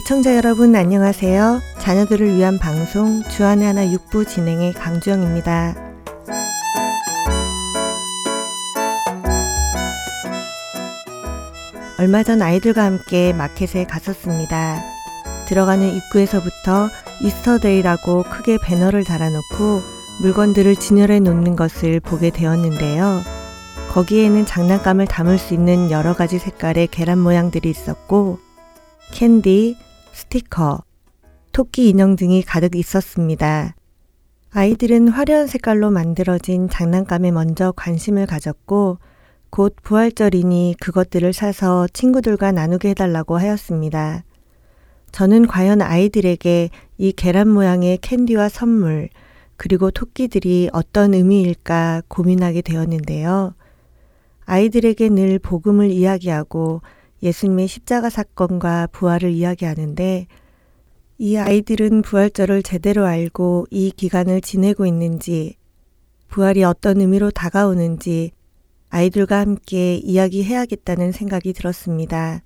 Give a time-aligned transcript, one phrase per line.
[0.00, 1.60] 애청자 여러분 안녕하세요.
[1.78, 5.74] 자녀들을 위한 방송 주안의 하나 육부 진행의 강주영입니다.
[11.98, 14.82] 얼마 전 아이들과 함께 마켓에 갔었습니다.
[15.48, 16.88] 들어가는 입구에서부터
[17.20, 19.82] 이스터데이라고 크게 배너를 달아놓고
[20.22, 23.20] 물건들을 진열해 놓는 것을 보게 되었는데요.
[23.92, 28.38] 거기에는 장난감을 담을 수 있는 여러 가지 색깔의 계란 모양들이 있었고,
[29.12, 29.76] 캔디,
[30.12, 30.82] 스티커,
[31.52, 33.74] 토끼 인형 등이 가득 있었습니다.
[34.52, 38.98] 아이들은 화려한 색깔로 만들어진 장난감에 먼저 관심을 가졌고,
[39.50, 44.24] 곧 부활절이니 그것들을 사서 친구들과 나누게 해달라고 하였습니다.
[45.12, 49.08] 저는 과연 아이들에게 이 계란 모양의 캔디와 선물,
[49.56, 53.54] 그리고 토끼들이 어떤 의미일까 고민하게 되었는데요.
[54.46, 56.82] 아이들에게 늘 복음을 이야기하고
[57.22, 60.26] 예수님의 십자가 사건과 부활을 이야기하는데
[61.18, 65.56] 이 아이들은 부활절을 제대로 알고 이 기간을 지내고 있는지,
[66.28, 68.30] 부활이 어떤 의미로 다가오는지
[68.88, 72.42] 아이들과 함께 이야기해야겠다는 생각이 들었습니다.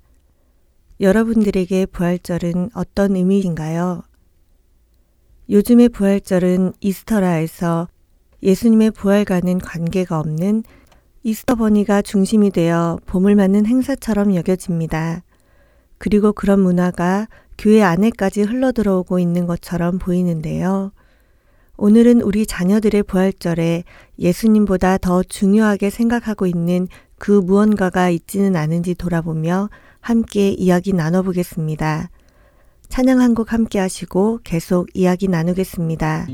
[1.01, 4.03] 여러분들에게 부활절은 어떤 의미인가요?
[5.51, 7.89] 요즘의 부활절은 이스터라 해서
[8.43, 10.65] 예수님의 부활과는 관계가 없는
[11.25, 15.23] 이스터 버니가 중심이 되어 봄을 맞는 행사처럼 여겨집니다.
[15.97, 20.93] 그리고 그런 문화가 교회 안에까지 흘러들어오고 있는 것처럼 보이는데요.
[21.79, 23.85] 오늘은 우리 자녀들의 부활절에
[24.19, 32.11] 예수님보다 더 중요하게 생각하고 있는 그 무언가가 있지는 않은지 돌아보며 함께 이야기 나눠보겠습니다.
[32.91, 36.27] 찬양 한 곡 함께 하시고 계속 이야기 나누겠습니다.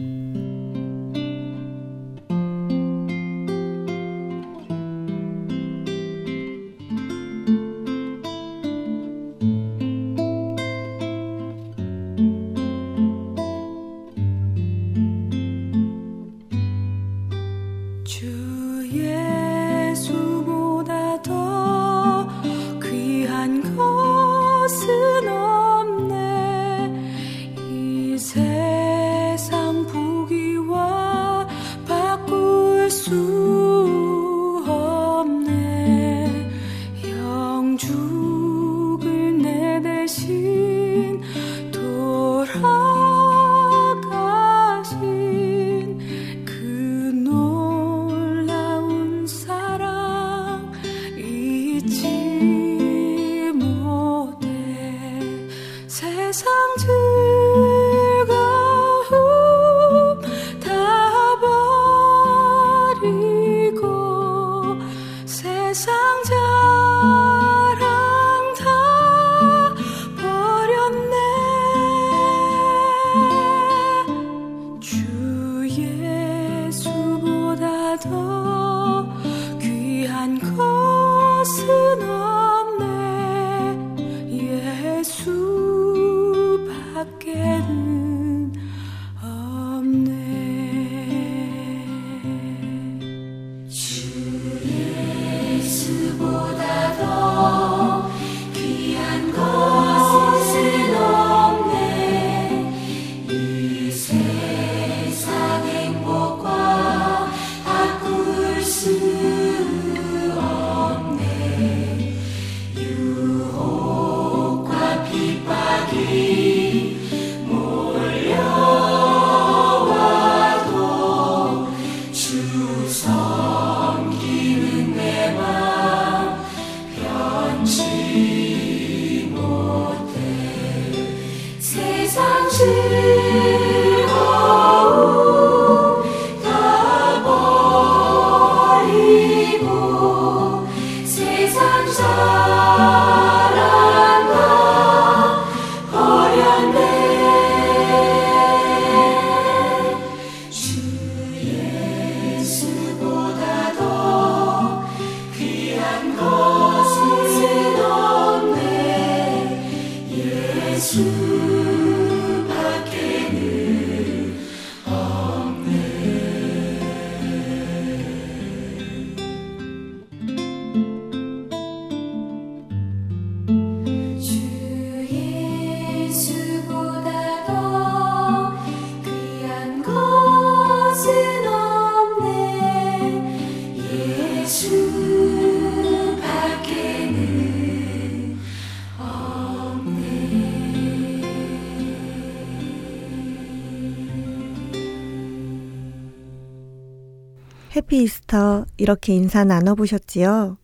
[197.91, 200.57] 해피 이스터 이렇게 인사 나눠보셨지요?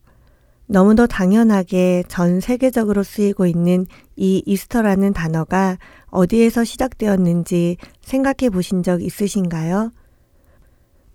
[0.67, 3.85] 너무도 당연하게 전 세계적으로 쓰이고 있는
[4.15, 5.77] 이 이스터라는 단어가
[6.07, 9.91] 어디에서 시작되었는지 생각해 보신 적 있으신가요?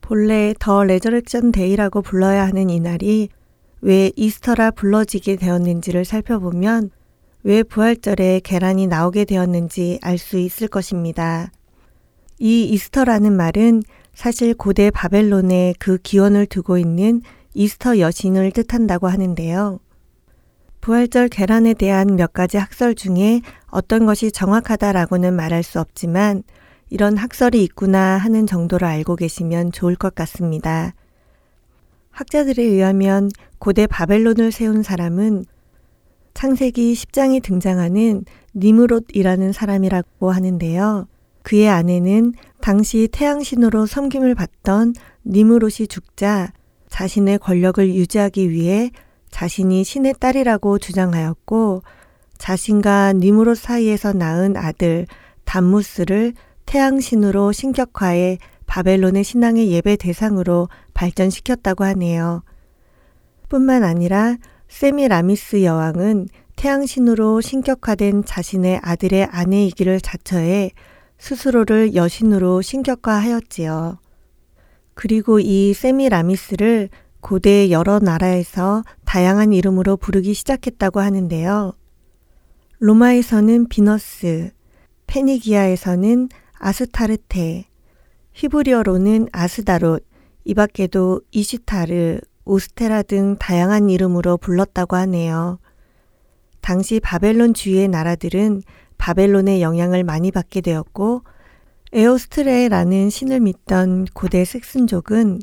[0.03, 3.31] 본래 더 레저렉션 데이라고 불러야 하는 이날이
[3.81, 6.91] 왜 이스터라 불러지게 되었는지를 살펴보면
[7.43, 11.51] 왜 부활절에 계란이 나오게 되었는지 알 수 있을 것입니다.
[12.39, 13.83] 이 이스터라는 말은
[14.15, 17.23] 사실 고대 바벨론에 그 기원을 두고 있는
[17.55, 19.81] 이스터 여신을 뜻한다고 하는데요.
[20.81, 26.43] 부활절 계란에 대한 몇 가지 학설 중에 어떤 것이 정확하다라고는 말할 수 없지만
[26.91, 30.93] 이런 학설이 있구나 하는 정도로 알고 계시면 좋을 것 같습니다.
[32.11, 35.45] 학자들에 의하면 고대 바벨론을 세운 사람은
[36.35, 38.25] 창세기 10장에 등장하는
[38.55, 41.07] 니무롯이라는 사람이라고 하는데요.
[41.43, 44.95] 그의 아내는 당시 태양신으로 섬김을 받던
[45.27, 46.53] 니무롯이 죽자
[46.89, 48.91] 자신의 권력을 유지하기 위해
[49.31, 51.83] 자신이 신의 딸이라고 주장하였고
[52.39, 55.07] 자신과 니무롯 사이에서 낳은 아들
[55.45, 56.35] 담무스를
[56.67, 62.43] 태양신으로 신격화해 바벨론의 신앙의 예배 대상으로 발전시켰다고 하네요.
[63.49, 64.37] 뿐만 아니라
[64.69, 70.71] 세미라미스 여왕은 태양신으로 신격화된 자신의 아들의 아내이기를 자처해
[71.23, 73.99] 스스로를 여신으로 신격화하였지요.
[74.95, 76.89] 그리고 이 세미라미스를
[77.21, 81.75] 고대 여러 나라에서 다양한 이름으로 부르기 시작했다고 하는데요.
[82.81, 84.51] 로마에서는 비너스,
[85.07, 87.67] 페니기아에서는 아스타르테,
[88.33, 90.05] 히브리어로는 아스다롯,
[90.45, 95.61] 이 밖에도 이시타르, 오스테라 등 다양한 이름으로 불렀다고 하네요.
[96.61, 98.63] 당시 바벨론 주위의 나라들은
[99.03, 101.25] 바벨론의 영향을 많이 받게 되었고
[101.93, 105.41] 에오스트레라는 신을 믿던 고대 색슨족은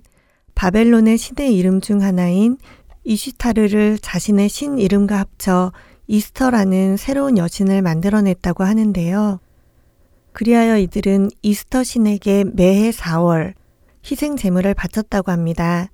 [0.55, 2.57] 바벨론의 신의 이름 중 하나인
[3.03, 5.73] 이시타르를 자신의 신 이름과 합쳐
[6.07, 9.41] 이스터라는 새로운 여신을 만들어냈다고 하는데요.
[10.31, 13.55] 그리하여 이들은 이스터 신에게 매해 4월
[14.09, 15.89] 희생 제물을 바쳤다고 합니다.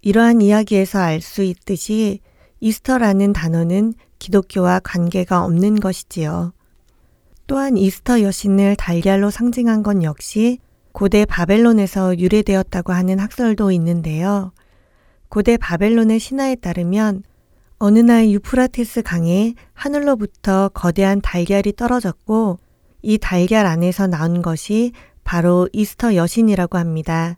[0.00, 2.20] 이러한 이야기에서 알 수 있듯이
[2.60, 6.52] 이스터라는 단어는 기독교와 관계가 없는 것이지요.
[7.46, 10.58] 또한 이스터 여신을 달걀로 상징한 건 역시
[10.92, 14.52] 고대 바벨론에서 유래되었다고 하는 학설도 있는데요.
[15.28, 17.22] 고대 바벨론의 신화에 따르면
[17.78, 22.60] 어느 날 유프라테스 강에 하늘로부터 거대한 달걀이 떨어졌고
[23.02, 24.92] 이 달걀 안에서 나온 것이
[25.24, 27.36] 바로 이스터 여신이라고 합니다.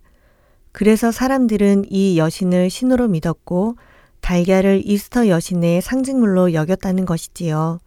[0.70, 3.76] 그래서 사람들은 이 여신을 신으로 믿었고
[4.20, 7.80] 달걀을 이스터 여신의 상징물로 여겼다는 것이지요.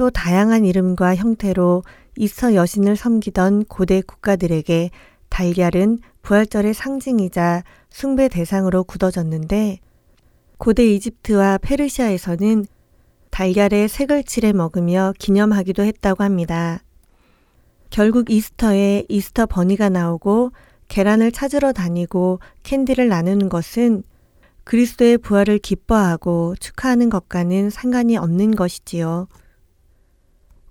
[0.00, 1.82] 또 다양한 이름과 형태로
[2.16, 4.88] 이스터 여신을 섬기던 고대 국가들에게
[5.28, 9.78] 달걀은 부활절의 상징이자 숭배 대상으로 굳어졌는데
[10.56, 12.64] 고대 이집트와 페르시아에서는
[13.28, 16.82] 달걀에 색을 칠해 먹으며 기념하기도 했다고 합니다.
[17.90, 20.52] 결국 이스터에 이스터 버니가 나오고
[20.88, 24.02] 계란을 찾으러 다니고 캔디를 나누는 것은
[24.64, 29.28] 그리스도의 부활을 기뻐하고 축하하는 것과는 상관이 없는 것이지요.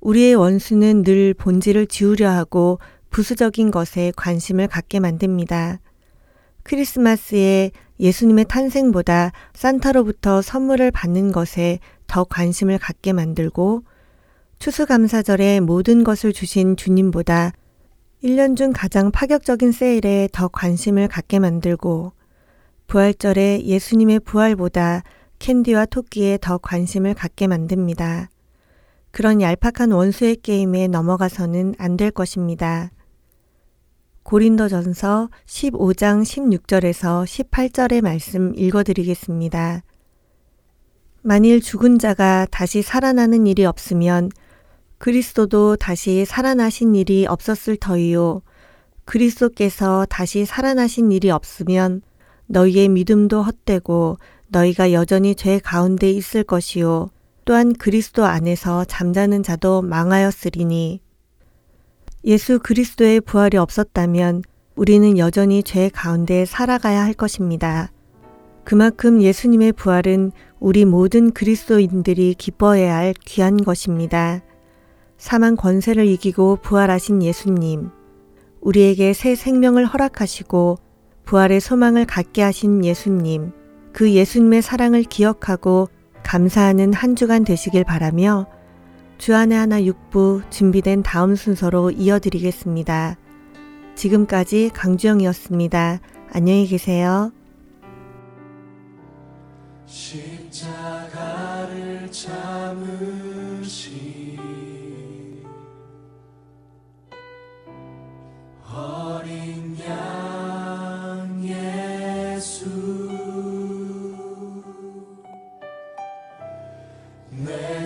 [0.02, 2.80] 우리의 원수는 늘 본질을 지우려 하고
[3.10, 5.80] 부수적인 것에 관심을 갖게 만듭니다.
[6.64, 13.84] 크리스마스에 예수님의 탄생보다 산타로부터 선물을 받는 것에 더 관심을 갖게 만들고
[14.60, 17.54] 추수감사절에 모든 것을 주신 주님보다
[18.24, 22.14] 1년 중 가장 파격적인 세일에 더 관심을 갖게 만들고
[22.88, 25.04] 부활절에 예수님의 부활보다
[25.40, 28.30] 캔디와 토끼에 더 관심을 갖게 만듭니다.
[29.12, 32.92] 그런 얄팍한 원수의 게임에 넘어가서는 안 될 것입니다.
[34.24, 39.84] 고린도전서 15장 16절에서 18절의 말씀 읽어드리겠습니다.
[41.22, 44.30] 만일 죽은 자가 다시 살아나는 일이 없으면
[45.00, 48.42] 그리스도도 다시 살아나신 일이 없었을 터이요.
[49.06, 52.02] 그리스도께서 다시 살아나신 일이 없으면
[52.46, 54.18] 너희의 믿음도 헛되고
[54.50, 57.10] 너희가 여전히 죄 가운데 있을 것이요.
[57.50, 61.02] 또한 그리스도 안에서 잠자는 자도 망하였으리니
[62.26, 64.44] 예수 그리스도의 부활이 없었다면
[64.76, 67.92] 우리는 여전히 죄 가운데 살아가야 할 것입니다.
[68.64, 74.44] 그만큼 예수님의 부활은 우리 모든 그리스도인들이 기뻐해야 할 귀한 것입니다.
[75.18, 77.90] 사망 권세를 이기고 부활하신 예수님,
[78.62, 80.78] 우리에게 새 생명을 허락하시고
[81.26, 83.54] 부활의 소망을 갖게 하신 예수님,
[83.92, 85.88] 그 예수님의 사랑을 기억하고
[86.24, 88.48] 감사하는 한 주간 되시길 바라며
[89.18, 93.18] 주안의 하나 육부 준비된 다음 순서로 이어드리겠습니다.
[93.96, 96.00] 지금까지 강주영이었습니다.
[96.32, 97.32] 안녕히 계세요.
[99.86, 101.30] 십자가를
[102.12, 103.19] 참으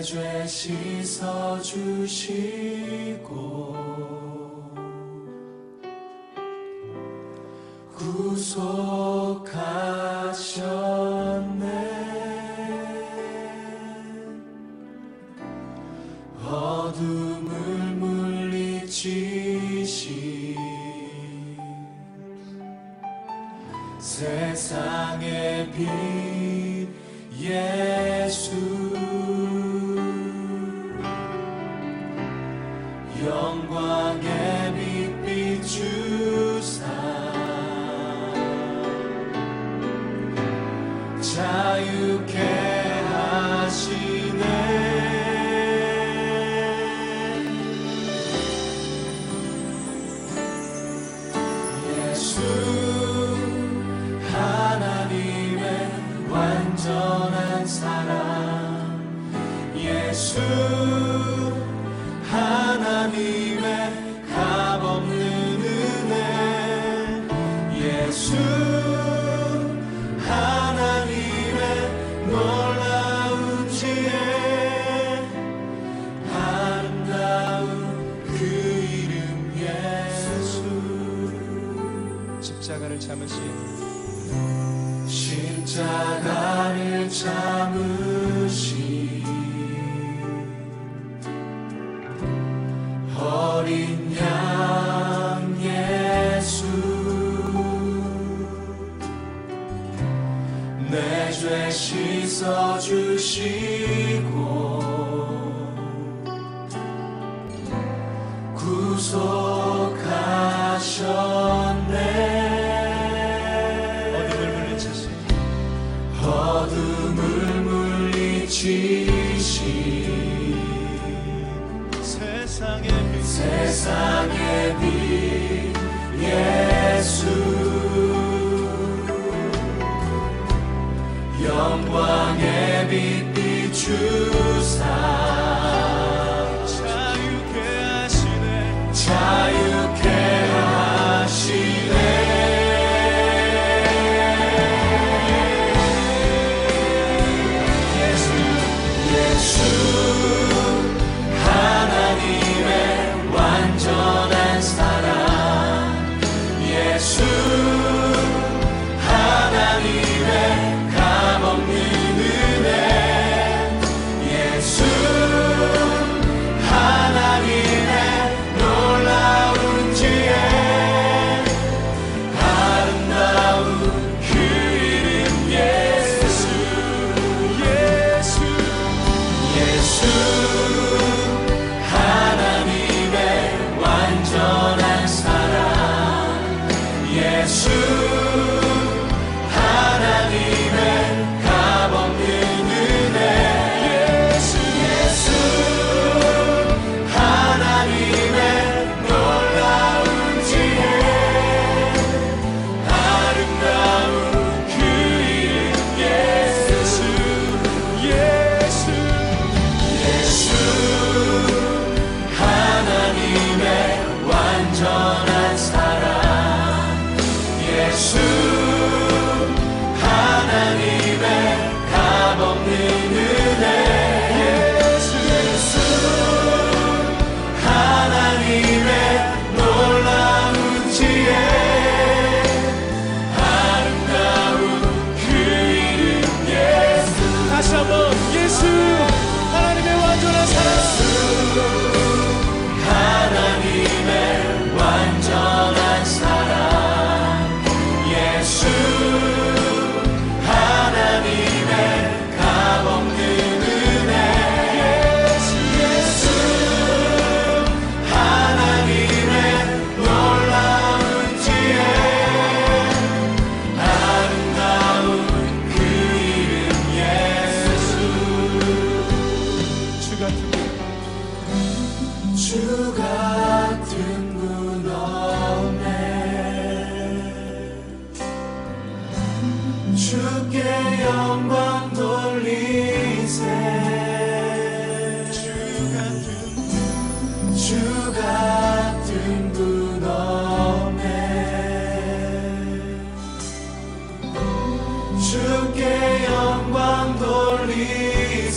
[0.04, 3.24] 죄 씻어 주시고
[7.96, 8.64] 구속하셨네.
[16.46, 19.38] 어둠을 물리치시
[24.00, 26.90] 세상의 빛
[27.40, 28.73] 예수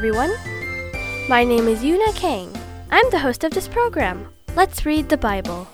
[0.00, 0.32] everyone.
[1.28, 2.50] My name is Yuna Kang.
[2.90, 4.32] I'm the host of this program.
[4.56, 5.68] Let's read the Bible.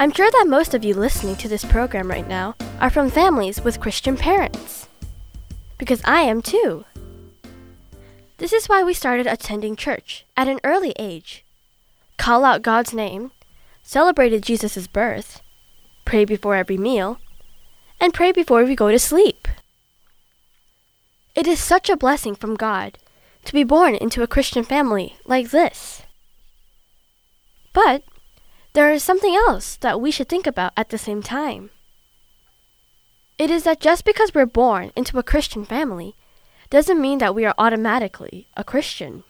[0.00, 3.60] I'm sure that most of you listening to this program right now are from families
[3.60, 4.88] with Christian parents.
[5.76, 6.86] Because I am too.
[8.38, 11.44] This is why we started attending church at an early age.
[12.16, 13.32] Call out God's name,
[13.82, 15.42] celebrated Jesus' birth,
[16.06, 17.18] pray before every meal,
[18.00, 19.46] and pray before we go to sleep.
[21.34, 22.96] It is such a blessing from God
[23.48, 26.02] to be born into a Christian family like this.
[27.72, 28.02] But
[28.74, 31.70] there is something else that we should think about at the same time.
[33.38, 36.14] It is that just because we're born into a Christian family
[36.68, 39.24] doesn't mean that we are automatically a Christian.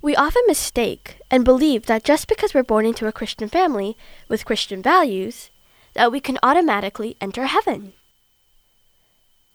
[0.00, 3.98] We often mistake and believe that just because we're born into a Christian family
[4.30, 5.50] with Christian values,
[5.92, 7.92] that we can automatically enter heaven.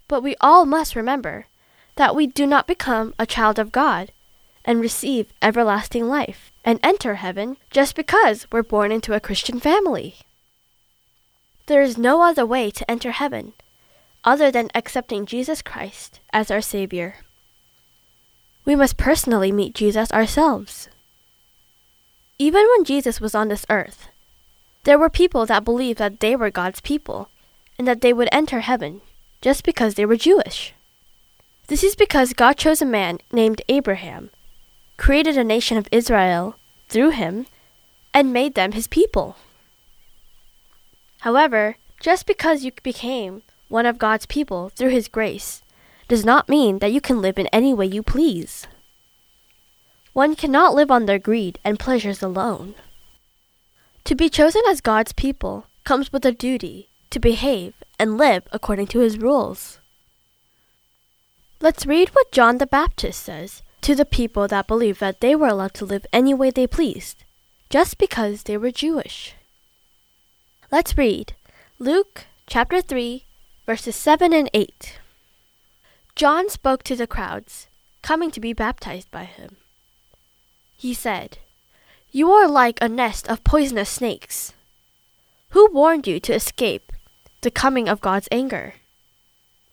[0.07, 1.47] But we all must remember
[1.95, 4.11] that we do not become a child of God
[4.65, 10.15] and receive everlasting life and enter heaven just because we're born into a Christian family.
[11.67, 13.53] There is no other way to enter heaven
[14.23, 17.15] other than accepting Jesus Christ as our Savior.
[18.65, 20.89] We must personally meet Jesus ourselves.
[22.39, 24.07] Even when Jesus was on this earth,
[24.83, 27.29] there were people that believed that they were God's people
[27.77, 29.01] and that they would enter heaven
[29.41, 30.73] just because they were Jewish.
[31.67, 34.29] This is because God chose a man named Abraham,
[34.97, 36.55] created a nation of Israel
[36.89, 37.45] through him,
[38.13, 39.37] and made them his people.
[41.21, 45.61] However, just because you became one of God's people through his grace
[46.09, 48.67] does not mean that you can live in any way you please.
[50.11, 52.75] One cannot live on their greed and pleasures alone.
[54.03, 58.87] To be chosen as God's people comes with a duty to behave and live according
[58.87, 59.79] to his rules.
[61.63, 65.47] Let's read what John the Baptist says to the people that believed that they were
[65.47, 67.23] allowed to live any way they pleased,
[67.69, 69.33] just because they were Jewish.
[70.73, 71.35] Let's read
[71.79, 73.23] Luke chapter 3,
[73.65, 74.99] verses 7 and 8.
[76.17, 77.67] John spoke to the crowds,
[78.01, 79.55] coming to be baptized by him.
[80.75, 81.37] He said,
[82.11, 84.51] You are like a nest of poisonous snakes.
[85.51, 86.91] Who warned you to escape
[87.39, 88.73] the coming of God's anger?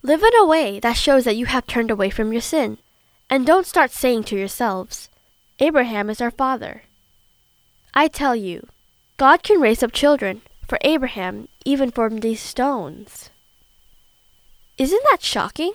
[0.03, 2.79] Live in a way that shows that you have turned away from your sin.
[3.29, 5.09] And don't start saying to yourselves,
[5.59, 6.85] Abraham is our father.
[7.93, 8.67] I tell you,
[9.19, 13.31] God can raise up children for Abraham even from these stones.
[14.79, 15.75] Isn't that shocking?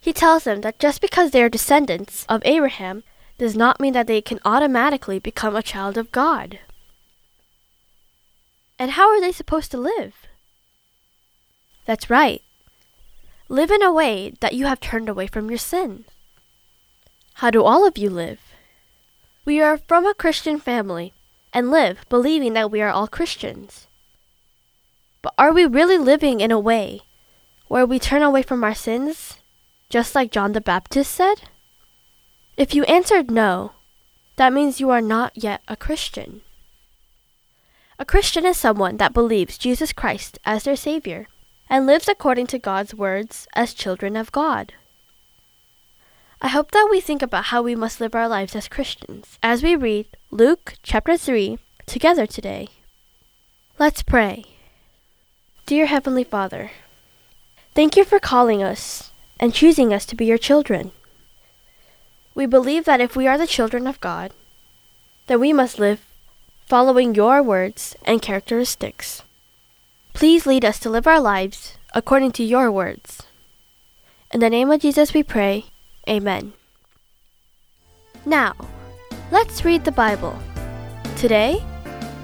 [0.00, 3.04] He tells them that just because they are descendants of Abraham
[3.38, 6.58] does not mean that they can automatically become a child of God.
[8.78, 10.26] And how are they supposed to live?
[11.86, 12.42] That's right.
[13.52, 16.06] Live in a way that you have turned away from your sin.
[17.34, 18.40] How do all of you live?
[19.44, 21.12] We are from a Christian family
[21.52, 23.88] and live believing that we are all Christians.
[25.20, 27.02] But are we really living in a way
[27.68, 29.36] where we turn away from our sins,
[29.90, 31.42] just like John the Baptist said?
[32.56, 33.72] If you answered no,
[34.36, 36.40] that means you are not yet a Christian.
[37.98, 41.26] A Christian is someone that believes Jesus Christ as their Savior
[41.72, 44.74] and lives according to God's words as children of God.
[46.42, 49.62] I hope that we think about how we must live our lives as Christians as
[49.62, 52.68] we read Luke chapter 3 together today.
[53.78, 54.44] Let's pray.
[55.64, 56.72] Dear Heavenly Father,
[57.74, 60.92] thank you for calling us and choosing us to be your children.
[62.34, 64.34] We believe that if we are the children of God,
[65.26, 66.04] then we must live
[66.66, 69.22] following your words and characteristics.
[70.12, 73.22] Please lead us to live our lives according to your words.
[74.32, 75.66] In the name of Jesus we pray.
[76.08, 76.52] Amen.
[78.24, 78.54] Now,
[79.30, 80.38] let's read the Bible.
[81.16, 81.62] Today,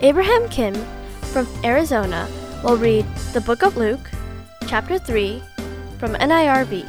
[0.00, 0.74] Abraham Kim
[1.32, 2.28] from Arizona
[2.62, 4.10] will read the book of Luke,
[4.66, 5.42] chapter 3,
[5.98, 6.88] from NIRV.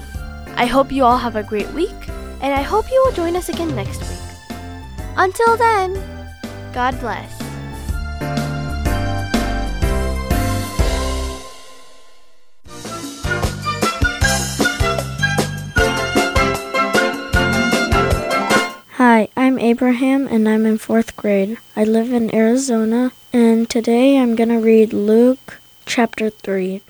[0.55, 2.09] I hope you all have a great week,
[2.41, 4.57] and I hope you will join us again next week.
[5.17, 5.93] Until then,
[6.73, 7.48] God bless.
[19.59, 21.57] I'm Abraham and I'm in fourth grade.
[21.75, 26.81] I live in Arizona and today I'm going to read Luke chapter 3.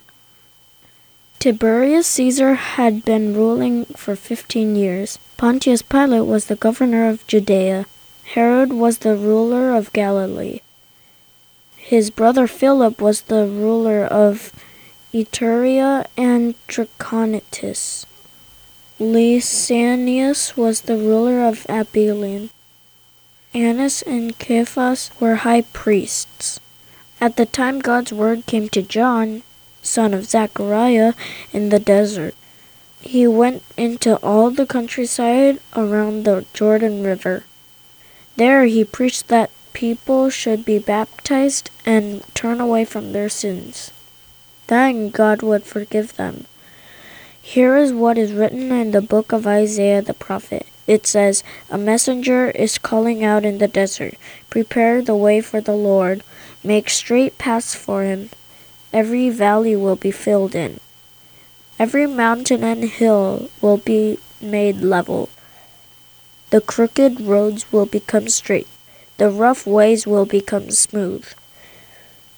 [1.39, 5.17] Tiberius Caesar had been ruling for 15 years.
[5.35, 7.87] Pontius Pilate was the governor of Judea.
[8.35, 10.59] Herod was the ruler of Galilee.
[11.75, 14.53] His brother Philip was the ruler of
[15.11, 18.05] Iturea and Trachonitis.
[18.99, 22.51] Lysanias was the ruler of Abilene.
[23.53, 26.59] Annas and Caiaphas were high priests.
[27.19, 29.41] At the time God's word came to John,
[29.81, 31.13] son of Zechariah,
[31.51, 32.35] in the desert.
[33.01, 37.43] He went into all the countryside around the Jordan River.
[38.35, 43.91] There he preached that people should be baptized and turn away from their sins.
[44.67, 46.45] Then God would forgive them.
[47.41, 50.67] Here is what is written in the book of Isaiah the prophet.
[50.89, 54.15] It says, A messenger is calling out in the desert,
[54.49, 56.23] Prepare the way for the Lord,
[56.63, 58.31] make straight paths for him.
[58.91, 60.79] Every valley will be filled in,
[61.77, 65.29] every mountain and hill will be made level.
[66.49, 68.67] The crooked roads will become straight,
[69.17, 71.27] the rough ways will become smooth,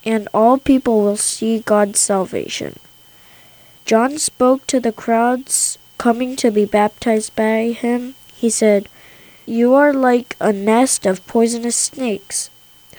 [0.04, 2.76] and all people will see God's salvation.
[3.86, 8.16] John spoke to the crowds coming to be baptized by him.
[8.42, 8.90] He said,
[9.46, 12.50] You are like a nest of poisonous snakes.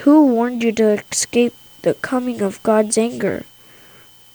[0.07, 1.53] Who warned you to escape
[1.83, 3.45] the coming of God's anger?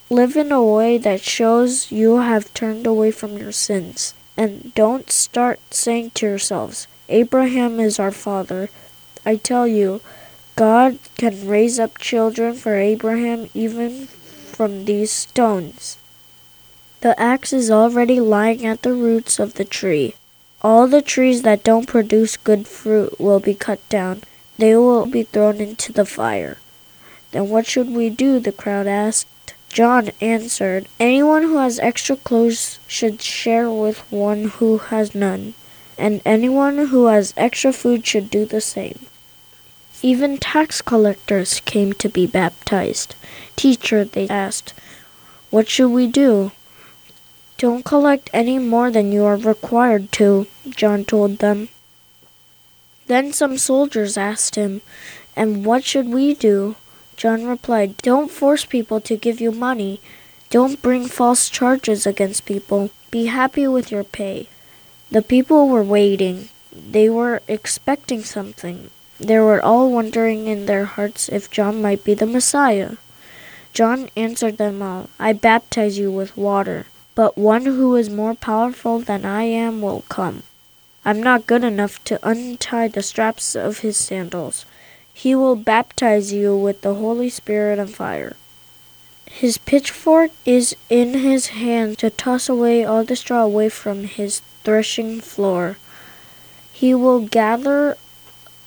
[0.09, 4.15] Live in a way that shows you have turned away from your sins.
[4.35, 8.69] And don't start saying to yourselves, Abraham is our father.
[9.25, 10.01] I tell you,
[10.57, 15.95] God can raise up children for Abraham even from these stones.
[16.99, 20.15] The axe is already lying at the roots of the tree.
[20.67, 24.23] All the trees that don't produce good fruit will be cut down.
[24.57, 26.57] They will be thrown into the fire.
[27.31, 28.41] Then what should we do?
[28.41, 29.53] the crowd asked.
[29.69, 35.53] John answered, Anyone who has extra clothes should share with one who has none,
[35.97, 39.05] and anyone who has extra food should do the same.
[40.01, 43.15] Even tax collectors came to be baptized.
[43.55, 44.73] Teacher, they asked,
[45.49, 46.51] What should we do?
[47.57, 51.69] Don't collect any more than you are required to, John told them.
[53.07, 54.81] Then some soldiers asked him,
[55.35, 56.75] And what should we do?
[57.15, 59.99] John replied, Don't force people to give you money.
[60.51, 62.91] Don't bring false charges against people.
[63.09, 64.49] Be happy with your pay.
[65.09, 66.49] The people were waiting.
[66.71, 68.91] They were expecting something.
[69.19, 72.97] They were all wondering in their hearts if John might be the Messiah.
[73.73, 76.85] John answered them all, I baptize you with water,
[77.17, 80.43] but one who is more powerful than I am will come.
[81.03, 84.65] I'm not good enough to untie the straps of his sandals.
[85.11, 88.35] He will baptize you with the Holy Spirit and fire.
[89.25, 94.43] His pitchfork is in his hand to toss away all the straw away from his
[94.63, 95.77] threshing floor.
[96.71, 97.97] He will gather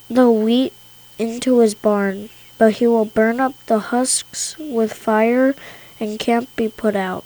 [0.08, 0.72] the wheat
[1.20, 5.54] into his barn, but he will burn up the husks with fire
[6.00, 7.24] and can't be put out.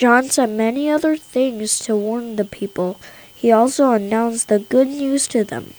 [0.00, 2.98] John said many other things to warn the people.
[3.34, 5.74] He also announced the good news to them.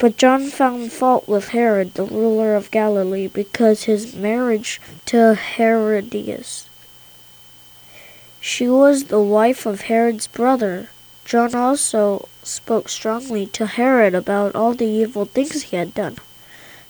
[0.00, 6.66] But John found fault with Herod, the ruler of Galilee, because his marriage to Herodias.
[8.40, 10.88] She was the wife of Herod's brother.
[11.24, 16.16] John also spoke strongly to Herod about all the evil things he had done.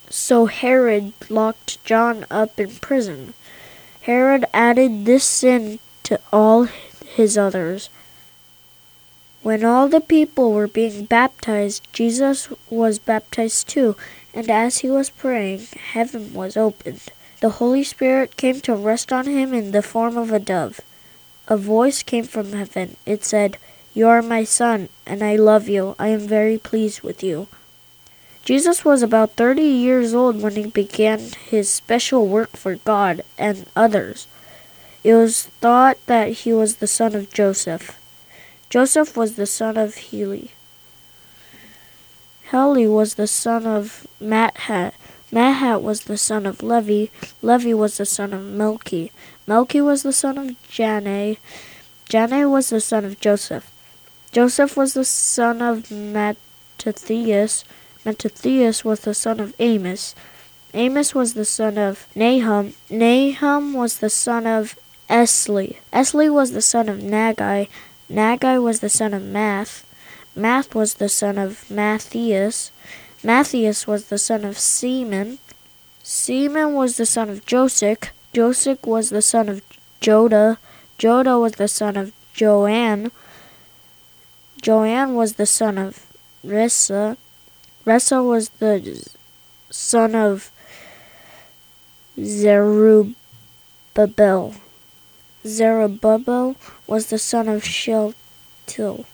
[0.08, 3.34] So Herod locked John up in prison.
[4.04, 6.68] Herod added this sin to all
[7.16, 7.88] his others.
[9.42, 13.96] When all the people were being baptized, Jesus was baptized too,
[14.34, 17.00] and as he was praying, heaven was opened.
[17.40, 20.82] The Holy Spirit came to rest on him in the form of a dove.
[21.48, 22.98] A voice came from heaven.
[23.06, 23.56] It said,
[23.94, 25.96] You are my son, and I love you.
[25.98, 27.48] I am very pleased with you.
[28.44, 33.66] Jesus was about 30 years old when he began his special work for God and
[33.74, 34.26] others.
[35.02, 37.98] It was thought that he was the son of Joseph.
[38.68, 40.50] Joseph was the son of Heli.
[42.48, 44.92] Heli was the son of Matthat.
[45.32, 47.06] Matthat was the son of Levi.
[47.40, 49.10] Levi was the son of Melki.
[49.48, 51.38] Melki was the son of Jannai.
[52.10, 53.70] Jannai was the son of Joseph.
[54.32, 57.64] Joseph was the son of Mattathias.
[58.04, 60.14] Mattathias was the son of Amos.
[60.74, 62.74] Amos was the son of Nahum.
[62.90, 65.76] Nahum was the son of Esli.
[65.92, 67.68] Esli was the son of Naggai.
[68.10, 69.86] Naggai was the son of Math.
[70.36, 72.72] Math was the son of Matthias.
[73.22, 75.38] Matthias was the son of Seaman.
[76.02, 78.12] Seaman was the son of Joseph.
[78.34, 79.62] Joseph was the son of
[80.00, 80.58] Joda.
[80.98, 83.10] Joda was the son of Joanne.
[84.60, 86.04] Joanne was the son of
[86.44, 87.16] Rhesa.
[87.86, 89.06] Rhesa was the
[89.70, 90.50] son of
[92.18, 93.14] Zerubbabel.
[95.46, 99.04] Zerubbabel was the son of Shealtiel.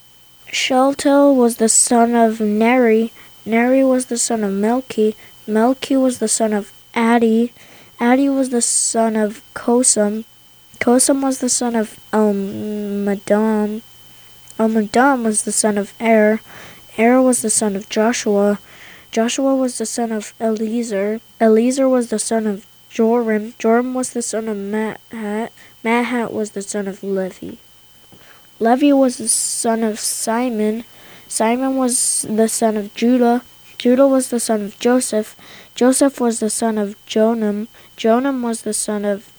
[0.52, 3.12] Shealtiel was the son of Neri.
[3.44, 5.16] Neri was the son of Melki.
[5.48, 7.50] Melchi was the son of Addi.
[8.00, 10.24] Addi was the son of Cosam.
[10.78, 13.82] Cosam was the son of Elmadam.
[14.58, 16.40] Elmadam was the son of Er.
[17.00, 18.58] Er was the son of Joshua.
[19.10, 21.22] Joshua was the son of Eliezer.
[21.40, 23.54] Eliezer was the son of Joram.
[23.58, 25.48] Joram was the son of Mahat.
[25.82, 27.52] Mahat was the son of Levi.
[28.58, 30.84] Levi was the son of Simon.
[31.26, 33.44] Simon was the son of Judah.
[33.78, 35.34] Judah was the son of Joseph.
[35.74, 37.68] Joseph was the son of Jonam.
[37.96, 39.32] Jonam was the son of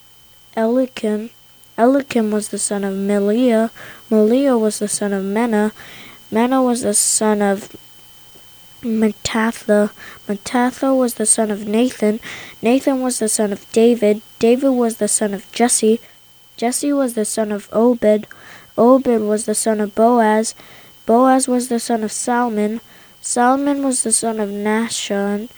[0.58, 1.30] Elikim.
[1.78, 3.70] Elikim was the son of Meliah.
[4.10, 5.72] Meliah was the son of Menna.
[6.32, 7.76] Menna was the son of
[8.82, 9.92] Mattatha.
[10.28, 12.20] Mattatha was the son of Nathan.
[12.62, 14.22] Nathan was the son of David.
[14.40, 16.00] David was the son of Jesse.
[16.58, 18.28] Jesse was the son of Obed.
[18.78, 20.56] Obed was the son of Boaz.
[21.06, 22.80] Boaz was the son of Salmon.
[23.20, 25.50] Salmon was the son of Nahshon.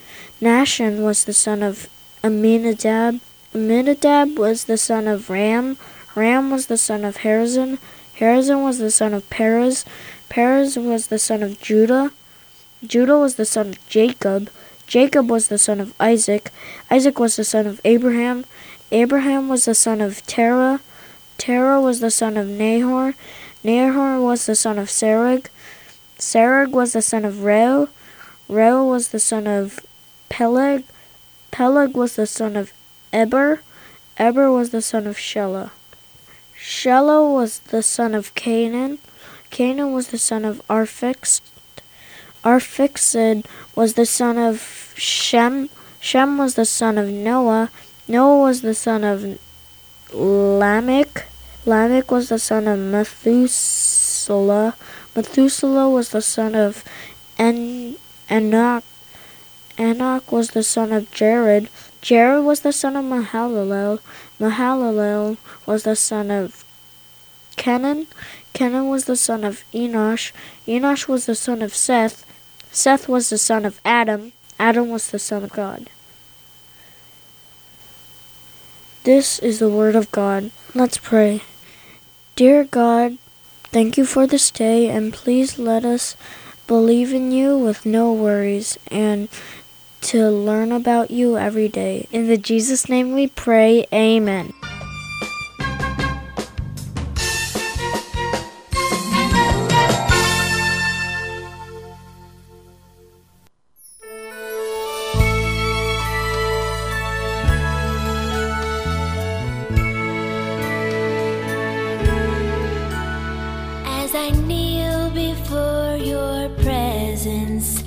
[0.41, 1.87] Nahshon was the son of
[2.23, 3.19] Amminadab.
[3.53, 5.77] Amminadab was the son of Ram.
[6.15, 7.77] Ram was the son of Harazin.
[8.19, 9.85] Harazin was the son of Perez.
[10.33, 12.11] Perez was the son of Judah.
[12.83, 14.49] Judah was the son of Jacob.
[14.87, 16.49] Jacob was the son of Isaac.
[16.89, 18.43] Isaac was the son of Abraham.
[18.91, 20.81] Abraham was the son of Terah.
[21.37, 23.13] Terah was the son of Nahor.
[23.63, 25.49] Nahor was the son of Serug.
[26.17, 27.89] Serug was the son of Reu.
[28.49, 29.81] Reu was the son of
[30.29, 30.83] Peleg.
[31.51, 32.73] Peleg was the son of
[33.13, 33.61] Eber.
[34.17, 35.69] Eber was the son of Shelah.
[36.59, 38.97] Shelah was the son of Canaan.
[39.53, 41.41] Canaan was the son of Arphaxad.
[42.43, 45.69] Arphaxad was the son of Shem.
[45.99, 47.69] Shem was the son of Noah.
[48.07, 49.37] Noah was the son of
[50.11, 51.27] Lamech.
[51.67, 54.73] Lamech was the son of Methuselah.
[55.15, 56.83] Methuselah was the son of
[57.37, 57.95] en-
[58.31, 58.83] Enoch.
[59.77, 61.69] Enoch was the son of Jared.
[62.01, 63.99] Jared was the son of Mahalalel.
[64.39, 65.37] Mahalalel
[65.67, 66.65] was the son of
[67.55, 68.07] Kenan.
[68.53, 70.31] Kenan was the son of Enosh.
[70.67, 72.25] Enosh was the son of Seth.
[72.71, 74.31] Seth was the son of Adam.
[74.59, 75.89] Adam was the son of God.
[79.03, 80.51] This is the word of God.
[80.73, 81.41] Let's pray.
[82.35, 83.17] Dear God,
[83.65, 86.15] thank you for this day, and please let us
[86.67, 89.27] believe in you with no worries and
[90.01, 92.07] to learn about you every day.
[92.11, 93.85] In the Jesus name we pray.
[93.93, 94.53] Amen.
[114.33, 117.83] Kneel before your presence,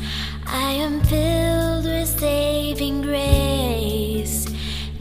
[0.46, 4.46] I am filled with saving grace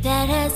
[0.01, 0.55] that has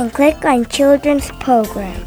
[0.00, 2.06] and click on Children's Program.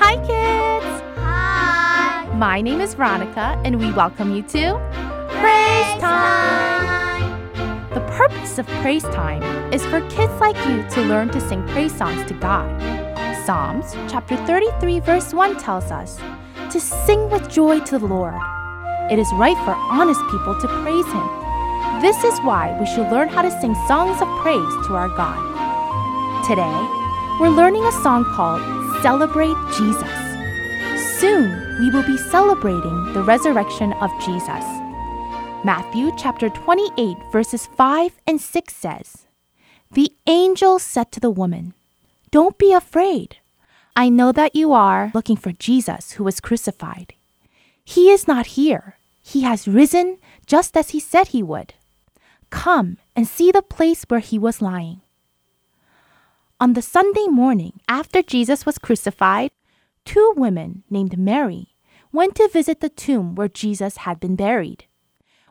[0.00, 1.02] Hi, kids!
[1.18, 2.34] Hi.
[2.34, 4.80] My name is Veronica, and we welcome you to
[5.28, 6.93] Praise Time!
[8.28, 12.26] Purpose of Praise Time is for kids like you to learn to sing praise songs
[12.26, 12.64] to God.
[13.44, 16.18] Psalms chapter 33, verse 1 tells us
[16.72, 18.40] to sing with joy to the Lord.
[19.12, 22.00] It is right for honest people to praise Him.
[22.00, 26.46] This is why we should learn how to sing songs of praise to our God.
[26.48, 26.80] Today,
[27.38, 28.62] we're learning a song called
[29.02, 31.20] Celebrate Jesus.
[31.20, 34.64] Soon, we will be celebrating the resurrection of Jesus.
[35.64, 39.24] Matthew chapter 28, verses 5 and 6 says,
[39.92, 41.72] The angel said to the woman,
[42.30, 43.38] Don't be afraid.
[43.96, 47.14] I know that you are looking for Jesus who was crucified.
[47.82, 48.98] He is not here.
[49.22, 51.72] He has risen just as he said he would.
[52.50, 55.00] Come and see the place where he was lying.
[56.60, 59.50] On the Sunday morning after Jesus was crucified,
[60.04, 61.68] two women named Mary
[62.12, 64.84] went to visit the tomb where Jesus had been buried.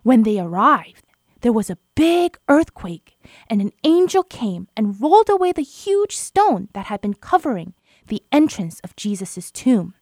[0.03, 1.05] When they arrived,
[1.41, 3.17] there was a big earthquake,
[3.49, 7.73] and an angel came and rolled away the huge stone that had been covering
[8.07, 9.93] the entrance of Jesus' tomb.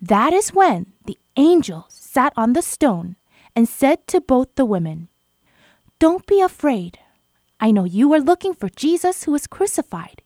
[0.00, 3.16] That is when the angel sat on the stone
[3.54, 5.08] and said to both the women,
[5.98, 6.98] Don't be afraid.
[7.58, 10.22] I know you are looking for Jesus who was crucified.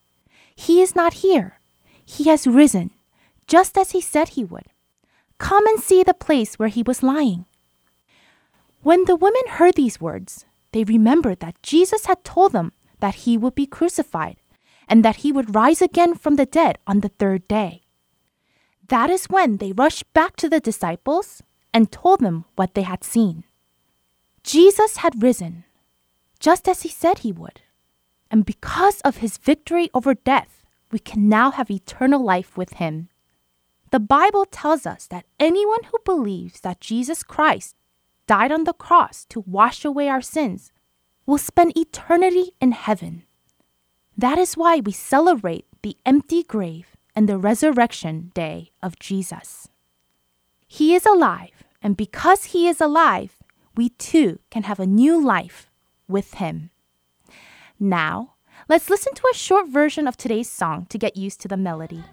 [0.55, 1.61] He is not here.
[2.05, 2.91] He has risen,
[3.47, 4.67] just as he said he would.
[5.39, 7.47] Come and see the place where he was lying.
[8.83, 13.37] When the women heard these words, they remembered that Jesus had told them that he
[13.37, 14.37] would be crucified
[14.89, 17.83] and that he would rise again from the dead on the third day.
[18.89, 23.05] That is when they rushed back to the disciples and told them what they had
[23.05, 23.45] seen.
[24.43, 25.65] Jesus had risen,
[26.41, 27.61] just as he said he would.
[28.31, 33.11] And because of his victory over death, we can now have eternal life with him.
[33.91, 37.77] The Bible tells us that anyone who believes that Jesus Christ
[38.31, 40.71] died on the cross to wash away our sins
[41.27, 43.25] will spend eternity in heaven.
[44.17, 49.67] That is why we celebrate the empty grave and the resurrection day of Jesus.
[50.69, 53.43] He is alive, and because he is alive,
[53.75, 55.69] we too can have a new life
[56.07, 56.71] with him.
[57.81, 58.35] Now,
[58.69, 62.05] let's listen to a short version of today's song to get used to the melody.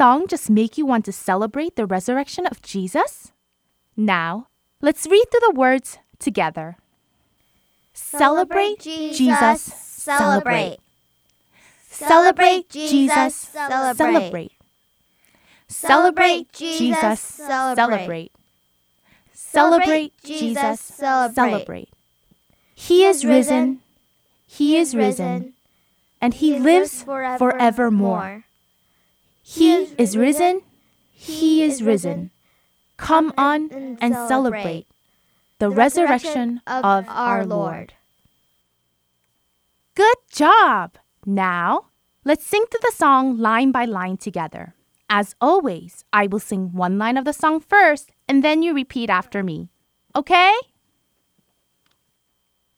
[0.00, 3.32] Song just make you want to celebrate the resurrection of Jesus?
[3.98, 4.46] Now,
[4.80, 6.78] let's read through the words together.
[7.92, 10.78] Celebrate Jesus, celebrate.
[11.82, 13.34] Celebrate Jesus,
[13.94, 14.52] celebrate.
[15.68, 18.32] Celebrate Jesus, celebrate.
[19.34, 21.90] Celebrate Jesus, celebrate.
[22.74, 23.80] He is risen,
[24.46, 25.52] He is risen,
[26.22, 28.44] and He lives forevermore.
[29.50, 30.62] He is risen,
[31.12, 32.30] He is risen.
[32.96, 34.86] Come on and celebrate
[35.58, 37.94] the resurrection of our Lord.
[39.96, 40.98] Good job!
[41.26, 41.86] Now,
[42.24, 44.74] let's sing through the song line by line together.
[45.08, 49.10] As always, I will sing one line of the song first, and then you repeat
[49.10, 49.68] after me.
[50.14, 50.54] Okay?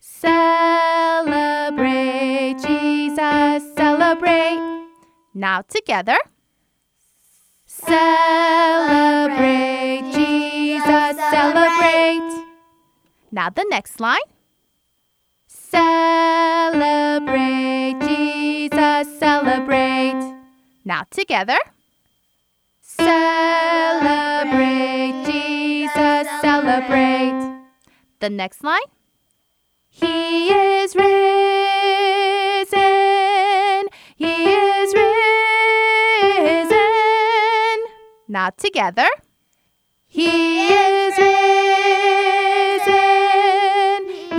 [0.00, 0.46] Celebrate
[2.66, 4.86] Jesus, celebrate.
[5.34, 6.16] Now together.
[7.74, 9.32] Celebrate
[10.12, 12.44] Jesus, celebrate.
[13.32, 14.20] Now the next line.
[15.46, 15.80] Celebrate
[18.02, 20.34] Jesus, celebrate.
[20.84, 21.58] Now together.
[22.82, 23.14] Celebrate
[25.24, 27.40] Jesus, celebrate.
[28.20, 28.82] The next line.
[29.88, 31.71] He is risen.
[38.32, 39.08] Now together.
[40.06, 41.28] He is risen.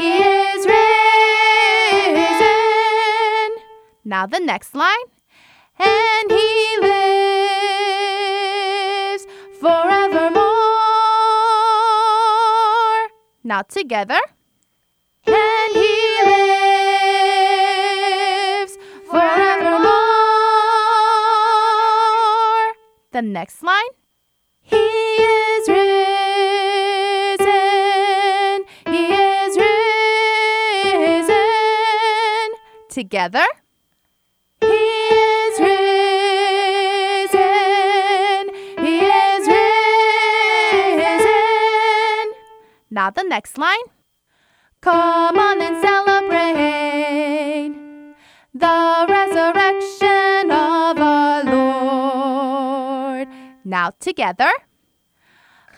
[0.02, 0.90] He is risen.
[4.04, 5.06] Now the next line.
[5.78, 7.68] And he lives
[9.62, 10.42] forevermore.
[13.44, 14.20] Now together.
[23.14, 23.94] The next line.
[24.64, 25.86] He is risen.
[28.88, 29.56] He is
[31.16, 31.38] risen.
[32.90, 33.46] Together.
[34.62, 36.10] He is risen.
[38.84, 41.24] He is risen.
[42.90, 43.86] Now the next line.
[44.82, 45.73] Come on and
[53.84, 54.52] Now together.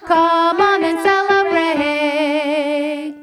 [0.06, 3.16] Come on and celebrate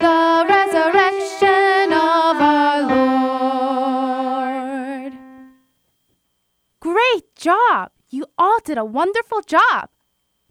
[0.00, 2.82] the resurrection of our
[4.02, 5.12] Lord.
[6.80, 7.92] Great job!
[8.08, 9.90] You all did a wonderful job.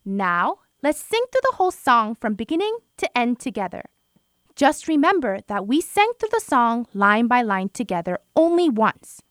[0.06, 3.84] Now, let's sing through the whole song from beginning to end together.
[4.56, 9.22] Just remember that we sang through the song line by line together only once,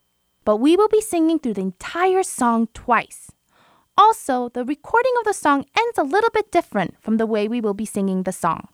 [0.45, 3.31] but we will be singing through the entire song twice.
[3.99, 7.61] Also, the recording of the song ends a little bit different from the way we
[7.61, 8.69] will be singing the song.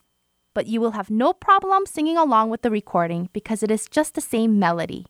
[0.52, 4.14] But you will have no problem singing along with the recording because it is just
[4.14, 5.06] the same melody.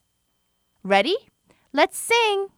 [0.85, 1.17] Ready?
[1.73, 2.54] Let's sing!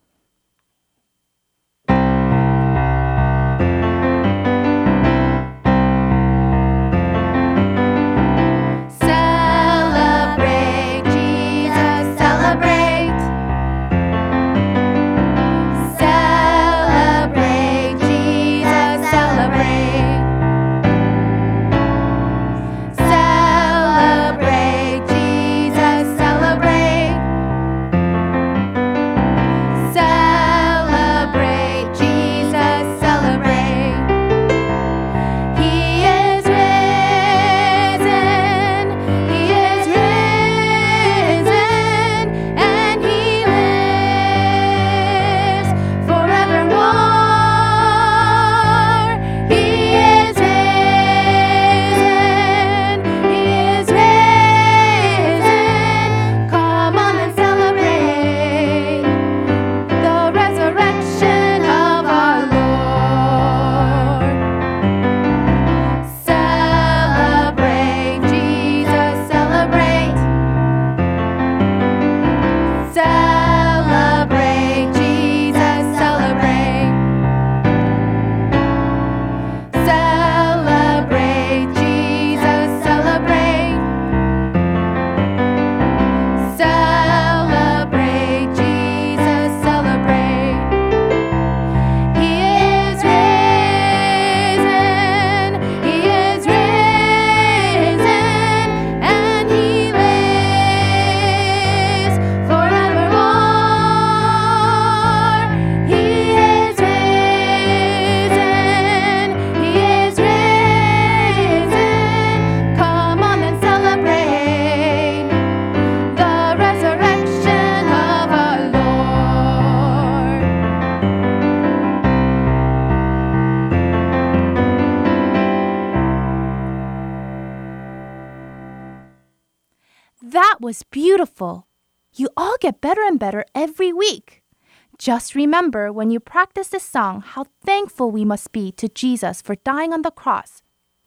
[135.06, 139.54] Just remember when you practice this song how thankful we must be to Jesus for
[139.54, 140.64] dying on the cross,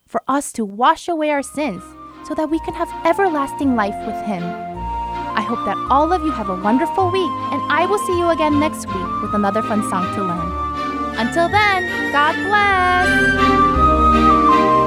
[0.07, 1.83] for us to wash away our sins
[2.25, 4.41] so that we can have everlasting life with Him.
[4.41, 8.29] I hope that all of you have a wonderful week, and I will see you
[8.29, 10.49] again next week with another fun song to learn.
[11.17, 14.78] Until then, God bless!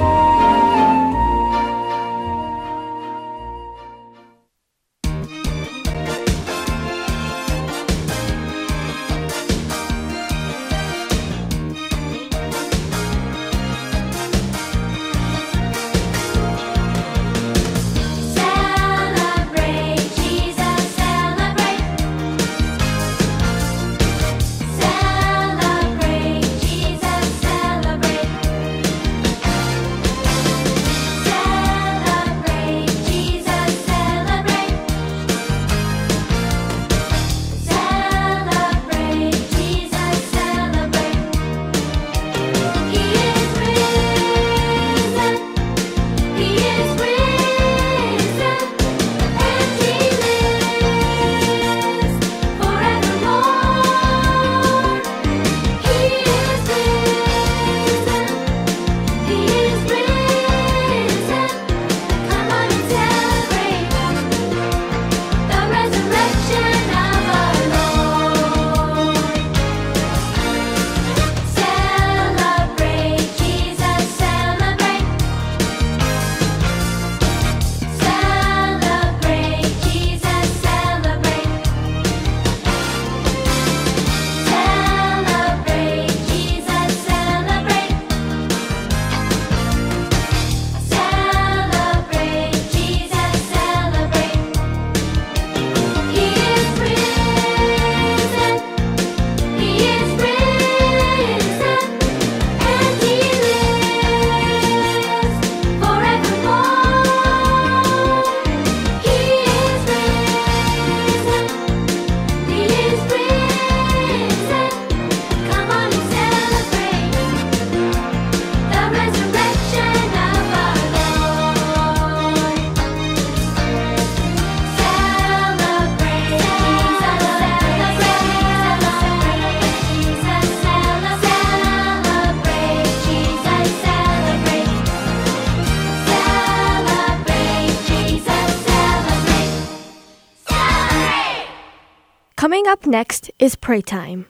[142.73, 144.25] Up next is pray time.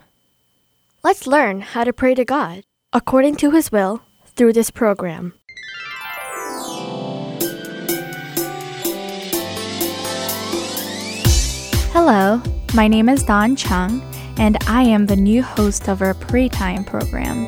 [1.05, 4.03] Let's learn how to pray to God according to His will
[4.35, 5.35] through this program.
[11.93, 12.43] Hello,
[12.75, 14.03] my name is Don Chung,
[14.39, 17.47] and I am the new host of our Pray Time program.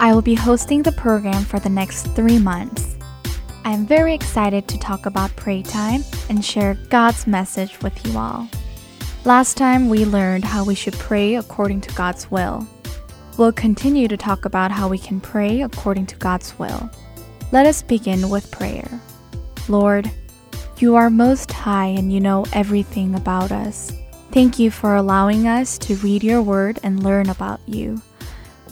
[0.00, 2.91] I will be hosting the program for the next three months.
[3.64, 8.18] I am very excited to talk about Pray Time and share God's message with you
[8.18, 8.48] all.
[9.24, 12.66] Last time we learned how we should pray according to God's will.
[13.38, 16.90] We'll continue to talk about how we can pray according to God's will.
[17.52, 19.00] Let us begin with prayer.
[19.68, 20.10] Lord,
[20.78, 23.92] you are most high and you know everything about us.
[24.32, 28.02] Thank you for allowing us to read your word and learn about you.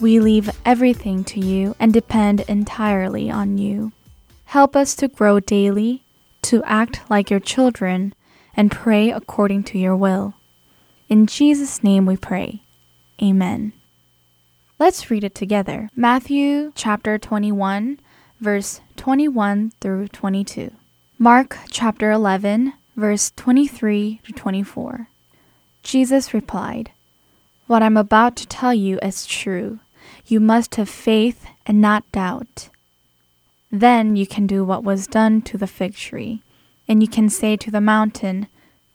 [0.01, 3.93] We leave everything to you and depend entirely on you.
[4.51, 6.03] Help us to grow daily,
[6.41, 8.13] to act like your children,
[8.53, 10.33] and pray according to your will.
[11.07, 12.61] In Jesus' name we pray.
[13.23, 13.71] Amen.
[14.77, 15.89] Let's read it together.
[15.95, 18.01] Matthew chapter 21,
[18.41, 20.71] verse 21 through 22.
[21.17, 25.07] Mark chapter 11, verse 23 to 24.
[25.81, 26.91] Jesus replied,
[27.67, 29.79] What I'm about to tell you is true.
[30.25, 32.67] You must have faith and not doubt.
[33.71, 36.43] Then you can do what was done to the fig tree,
[36.87, 38.47] and you can say to the mountain,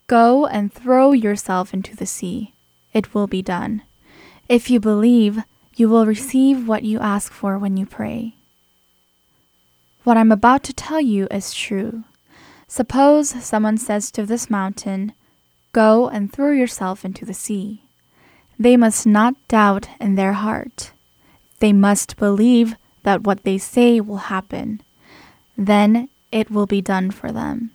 [0.05, 2.53] Go and throw yourself into the sea.
[2.93, 3.81] It will be done.
[4.47, 5.39] If you believe,
[5.75, 8.35] you will receive what you ask for when you pray.
[10.03, 12.03] What I'm about to tell you is true.
[12.67, 15.13] Suppose someone says to this mountain,
[15.73, 17.83] Go and throw yourself into the sea.
[18.57, 20.91] They must not doubt in their heart.
[21.59, 22.75] They must believe
[23.07, 24.81] that what they say will happen.
[25.57, 27.71] Then it will be done for them.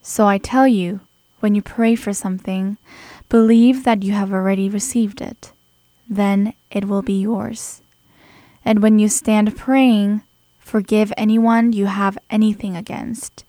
[0.00, 1.00] So I tell you,
[1.40, 2.78] when you pray for something,
[3.28, 5.50] believe that you have already received it.
[6.08, 7.82] Then it will be yours.
[8.64, 10.22] And when you stand praying,
[10.60, 13.42] forgive anyone you have anything against.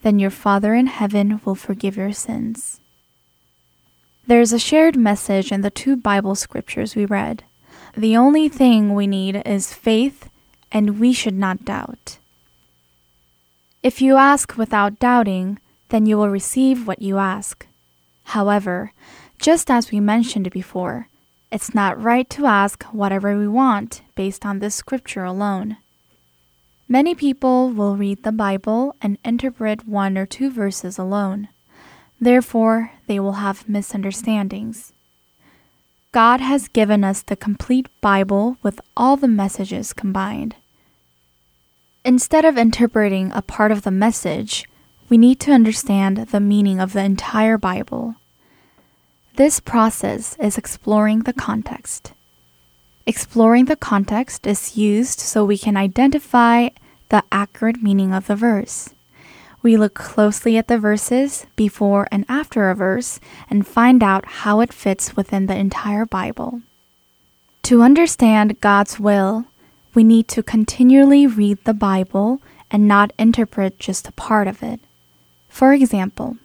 [0.00, 2.80] Then your Father in heaven will forgive your sins.
[4.26, 7.44] There is a shared message in the two Bible scriptures we read.
[7.94, 10.30] The only thing we need is faith,
[10.76, 12.18] and we should not doubt.
[13.82, 15.58] If you ask without doubting,
[15.88, 17.66] then you will receive what you ask.
[18.24, 18.92] However,
[19.38, 21.08] just as we mentioned before,
[21.50, 25.78] it's not right to ask whatever we want based on this scripture alone.
[26.86, 31.48] Many people will read the Bible and interpret one or two verses alone.
[32.20, 34.92] Therefore, they will have misunderstandings.
[36.12, 40.54] God has given us the complete Bible with all the messages combined.
[42.06, 44.64] Instead of interpreting a part of the message,
[45.08, 48.14] we need to understand the meaning of the entire Bible.
[49.34, 52.12] This process is exploring the context.
[53.06, 56.68] Exploring the context is used so we can identify
[57.08, 58.90] the accurate meaning of the verse.
[59.60, 63.18] We look closely at the verses before and after a verse
[63.50, 66.62] and find out how it fits within the entire Bible.
[67.64, 69.46] To understand God's will,
[69.96, 72.40] we need to continually read the Bible
[72.70, 74.78] and not interpret just a part of it.
[75.48, 76.36] For example,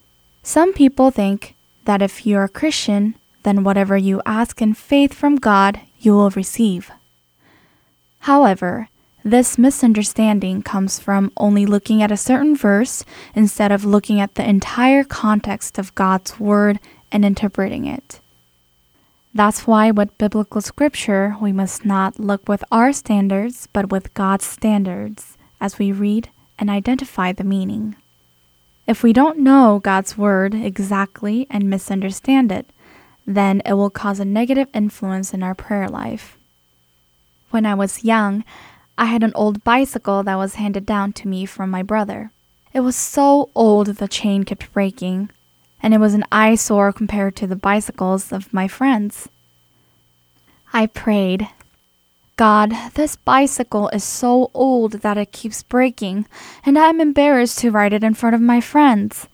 [0.42, 1.54] some people think
[1.86, 6.30] that if you're a Christian, then whatever you ask in faith from God, you will
[6.30, 6.92] receive.
[8.20, 8.88] However,
[9.24, 13.04] this misunderstanding comes from only looking at a certain verse
[13.36, 16.80] instead of looking at the entire context of God's Word
[17.12, 18.20] and interpreting it.
[19.34, 24.46] That's why, with biblical scripture, we must not look with our standards, but with God's
[24.46, 26.30] standards as we read
[26.60, 27.96] and identify the meaning.
[28.88, 32.68] If we don't know God's Word exactly and misunderstand it,
[33.26, 36.38] then it will cause a negative influence in our prayer life.
[37.52, 38.44] When I was young,
[38.98, 42.32] I had an old bicycle that was handed down to me from my brother.
[42.74, 45.30] It was so old the chain kept breaking,
[45.82, 49.30] and it was an eyesore compared to the bicycles of my friends.
[50.74, 51.50] I prayed,
[52.38, 56.26] God, this bicycle is so old that it keeps breaking,
[56.66, 59.28] and I'm embarrassed to ride it in front of my friends.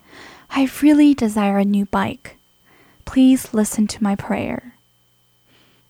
[0.50, 2.38] I really desire a new bike.
[3.06, 4.74] Please listen to my prayer.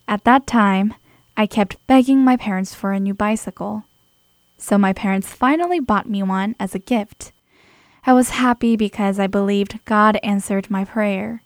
[0.08, 0.94] At that time,
[1.36, 3.84] I kept begging my parents for a new bicycle.
[4.58, 7.32] So my parents finally bought me one as a gift.
[8.08, 11.44] I was happy because I believed God answered my prayer.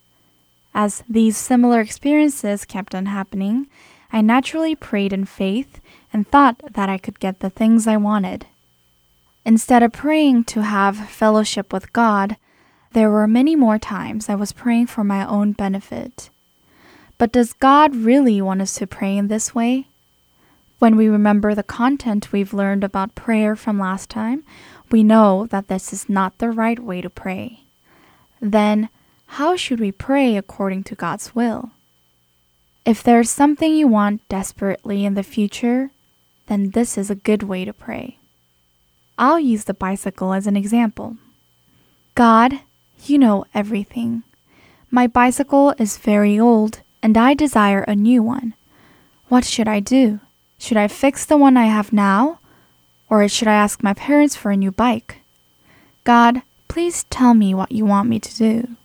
[0.76, 3.66] As these similar experiences kept on happening,
[4.14, 5.82] I naturally prayed in faith
[6.14, 8.46] and thought that I could get the things I wanted.
[9.44, 12.38] Instead of praying to have fellowship with God,
[12.94, 16.30] There were many more times I was praying for my own benefit.
[17.18, 19.88] But does God really want us to pray in this way?
[20.80, 24.44] When we remember the content we've learned about prayer from last time,
[24.92, 27.62] we know that this is not the right way to pray.
[28.42, 28.90] Then,
[29.38, 31.72] how should we pray according to God's will?
[32.86, 35.92] If there's something you want desperately in the future,
[36.48, 38.18] then this is a good way to pray.
[39.18, 41.18] I'll use the bicycle as an example.
[42.16, 42.60] God,
[43.06, 44.24] you know everything.
[44.90, 48.54] My bicycle is very old and I desire a new one.
[49.30, 50.20] What should I do?
[50.58, 52.41] Should I fix the one I have now?
[53.12, 55.18] Or should I ask my parents for a new bike?
[56.06, 58.78] God, please tell me what you want me to do.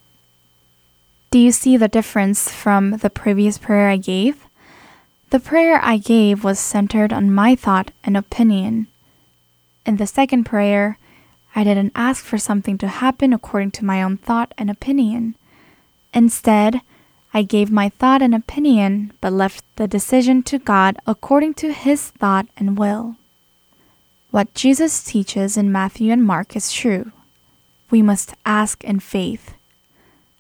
[1.30, 4.44] Do you see the difference from the previous prayer I gave?
[5.30, 8.88] The prayer I gave was centered on my thought and opinion.
[9.86, 10.98] In the second prayer,
[11.54, 15.36] I didn't ask for something to happen according to my own thought and opinion.
[16.12, 16.80] Instead,
[17.32, 22.10] I gave my thought and opinion, but left the decision to God according to His
[22.10, 23.16] thought and will.
[24.37, 27.11] What Jesus teaches in Matthew and Mark is true.
[27.91, 29.55] We must ask in faith.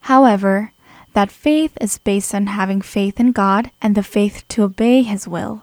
[0.00, 0.72] However,
[1.14, 5.26] that faith is based on having faith in God and the faith to obey His
[5.26, 5.62] will.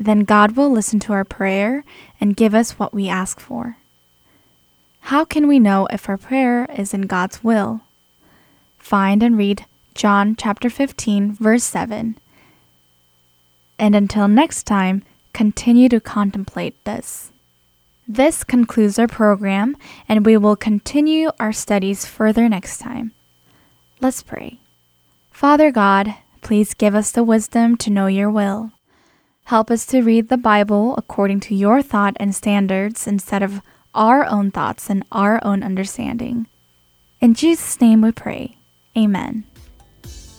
[0.00, 1.84] Then God will listen to our prayer
[2.20, 3.76] and give us what we ask for.
[5.02, 7.82] How can we know if our prayer is in God's will?
[8.80, 12.16] Find and read John chapter 15, verse 7.
[13.78, 17.30] And until next time, continue to contemplate this.
[18.06, 19.76] This concludes our program,
[20.08, 23.12] and we will continue our studies further next time.
[24.00, 24.58] Let's pray.
[25.32, 28.72] Father God, please give us the wisdom to know your will.
[29.44, 33.62] Help us to read the Bible according to your thought and standards instead of
[33.94, 36.46] our own thoughts and our own understanding.
[37.20, 38.56] In Jesus' name we pray.
[38.96, 39.44] Amen.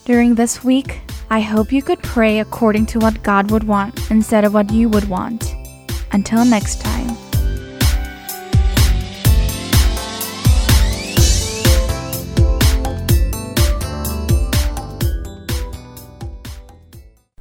[0.05, 4.43] During this week, I hope you could pray according to what God would want instead
[4.43, 5.55] of what you would want.
[6.11, 7.14] Until next time.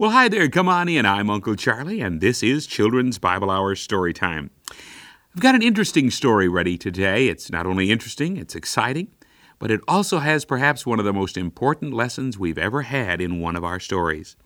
[0.00, 0.48] Well, hi there.
[0.48, 1.04] Come on in.
[1.04, 4.48] I'm Uncle Charlie, and this is Children's Bible Hour Story Time.
[5.34, 7.28] I've got an interesting story ready today.
[7.28, 9.08] It's not only interesting, it's exciting,
[9.58, 13.40] but it also has perhaps one of the most important lessons we've ever had in
[13.40, 14.36] one of our stories.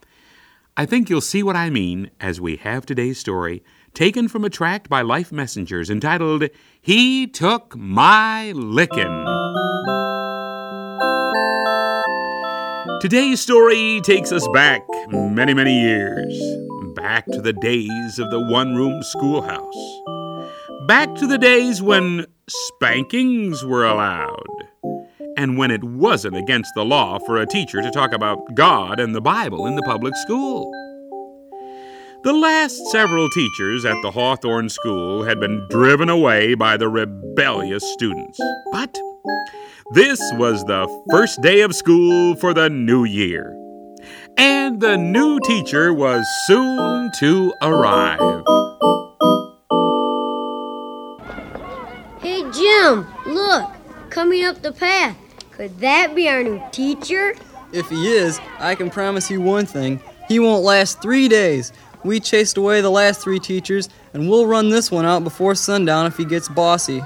[0.75, 4.49] I think you'll see what I mean as we have today's story, taken from a
[4.49, 6.49] tract by Life Messengers entitled,
[6.81, 9.64] He Took My Lickin'.
[13.05, 16.41] Today's story takes us back many, many years.
[16.95, 20.01] Back to the days of the one room schoolhouse.
[20.87, 24.47] Back to the days when spankings were allowed.
[25.37, 29.13] And when it wasn't against the law for a teacher to talk about God and
[29.13, 30.71] the Bible in the public school.
[32.23, 37.83] The last several teachers at the Hawthorne School had been driven away by the rebellious
[37.93, 38.39] students.
[38.71, 38.97] But
[39.91, 43.55] this was the first day of school for the new year.
[44.37, 48.19] And the new teacher was soon to arrive.
[52.19, 53.69] Hey, Jim, look,
[54.09, 55.15] coming up the path.
[55.51, 57.35] Could that be our new teacher?
[57.71, 60.01] If he is, I can promise you one thing.
[60.27, 61.71] He won't last three days.
[62.03, 66.05] We chased away the last three teachers, and we'll run this one out before sundown
[66.05, 67.03] if he gets bossy.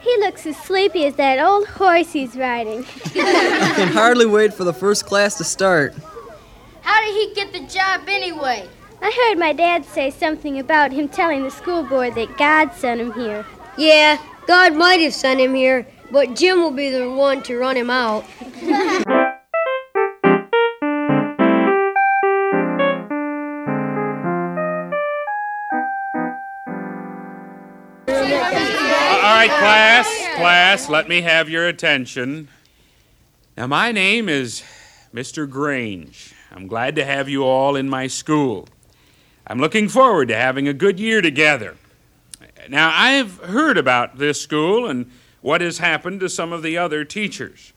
[0.00, 2.84] He looks as sleepy as that old horse he's riding.
[3.14, 5.94] I can hardly wait for the first class to start.
[6.82, 8.68] How did he get the job anyway?
[9.02, 13.00] I heard my dad say something about him telling the school board that God sent
[13.00, 13.44] him here.
[13.76, 17.76] Yeah, God might have sent him here, but Jim will be the one to run
[17.76, 18.24] him out.
[29.66, 32.46] class, class, let me have your attention.
[33.56, 34.62] Now, my name is
[35.12, 35.50] Mr.
[35.50, 36.34] Grange.
[36.52, 38.68] I'm glad to have you all in my school.
[39.44, 41.76] I'm looking forward to having a good year together.
[42.68, 45.10] Now, I've heard about this school and
[45.40, 47.72] what has happened to some of the other teachers.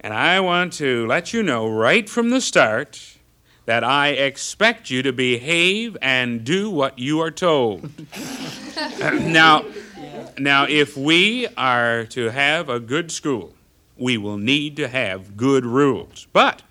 [0.00, 3.16] And I want to let you know right from the start
[3.64, 7.90] that I expect you to behave and do what you are told.
[9.00, 9.64] now,
[10.38, 13.54] now, if we are to have a good school,
[13.96, 16.26] we will need to have good rules.
[16.32, 16.62] But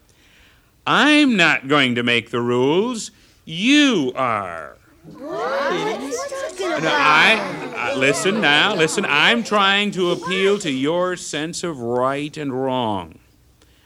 [0.86, 3.12] I'm not going to make the rules,
[3.46, 4.78] you are.
[5.10, 9.06] Now, I, uh, listen now, listen.
[9.06, 13.20] I'm trying to appeal to your sense of right and wrong.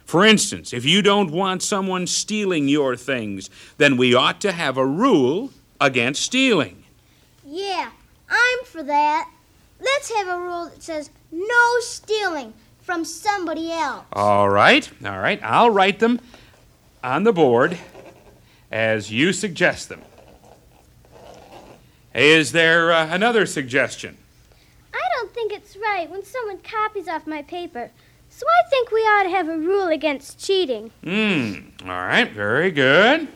[0.06, 4.78] For instance, if you don't want someone stealing your things, then we ought to have
[4.78, 5.52] a rule
[5.82, 6.84] against stealing.
[7.46, 7.92] Yeah,
[8.30, 9.30] I'm for that.
[9.80, 14.06] Let's have a rule that says no stealing from somebody else.
[14.14, 15.40] All right, all right.
[15.44, 16.20] I'll write them
[17.04, 17.78] on the board
[18.72, 20.02] as you suggest them.
[22.16, 24.18] Is there uh, another suggestion?
[24.94, 27.92] I don't think it's right when someone copies off my paper.
[28.30, 30.92] So I think we ought to have a rule against cheating.
[31.04, 33.28] Hmm, all right, very good.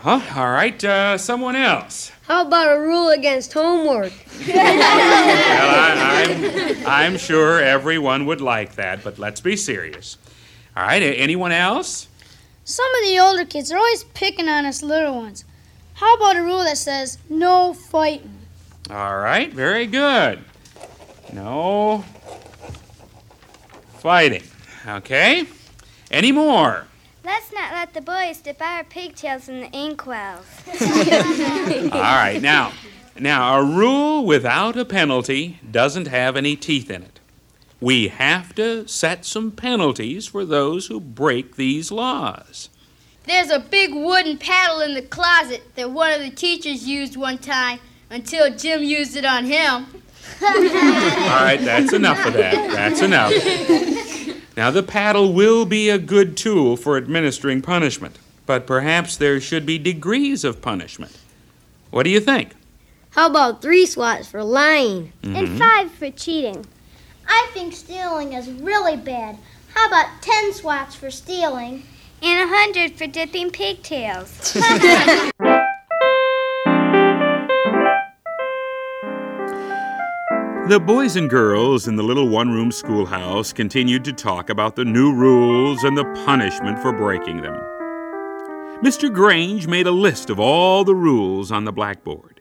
[0.00, 2.12] Huh, all right, uh, someone else.
[2.26, 4.12] How about a rule against homework?
[4.46, 10.16] Well, I, I'm, I'm sure everyone would like that, but let's be serious.
[10.76, 12.08] All right, anyone else?
[12.64, 15.44] Some of the older kids are always picking on us little ones.
[15.94, 18.38] How about a rule that says no fighting?
[18.90, 20.42] All right, very good.
[21.32, 22.04] No
[23.98, 24.42] fighting.
[24.86, 25.44] Okay.
[26.10, 26.86] Any more?
[27.24, 30.44] Let's not let the boys dip our pigtails in the inkwells.
[31.92, 32.72] All right, now,
[33.18, 37.20] now a rule without a penalty doesn't have any teeth in it.
[37.80, 42.68] We have to set some penalties for those who break these laws.
[43.24, 47.38] There's a big wooden paddle in the closet that one of the teachers used one
[47.38, 49.86] time until Jim used it on him.
[50.42, 52.70] All right, that's enough of that.
[52.74, 53.32] That's enough.
[54.56, 59.66] Now, the paddle will be a good tool for administering punishment, but perhaps there should
[59.66, 61.18] be degrees of punishment.
[61.90, 62.50] What do you think?
[63.10, 65.12] How about three swats for lying?
[65.22, 65.36] Mhm.
[65.36, 66.66] And five for cheating.
[67.28, 69.38] I think stealing is really bad.
[69.74, 71.84] How about ten swats for stealing?
[72.22, 74.56] And a hundred for dipping pigtails.
[80.66, 84.84] The boys and girls in the little one room schoolhouse continued to talk about the
[84.86, 87.52] new rules and the punishment for breaking them.
[88.82, 89.12] Mr.
[89.12, 92.40] Grange made a list of all the rules on the blackboard,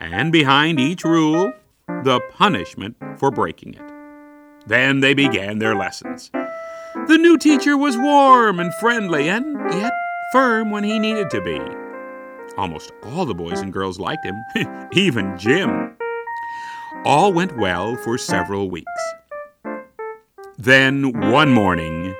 [0.00, 1.52] and behind each rule,
[1.86, 3.92] the punishment for breaking it.
[4.66, 6.32] Then they began their lessons.
[7.06, 9.92] The new teacher was warm and friendly, and yet
[10.32, 11.60] firm when he needed to be.
[12.58, 15.96] Almost all the boys and girls liked him, even Jim.
[17.04, 18.88] All went well for several weeks.
[20.56, 22.14] Then, one morning,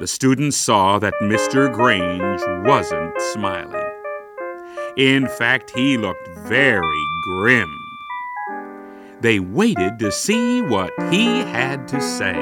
[0.00, 1.72] the students saw that Mr.
[1.72, 3.90] Grange wasn't smiling.
[4.98, 7.74] In fact, he looked very grim.
[9.22, 12.34] They waited to see what he had to say.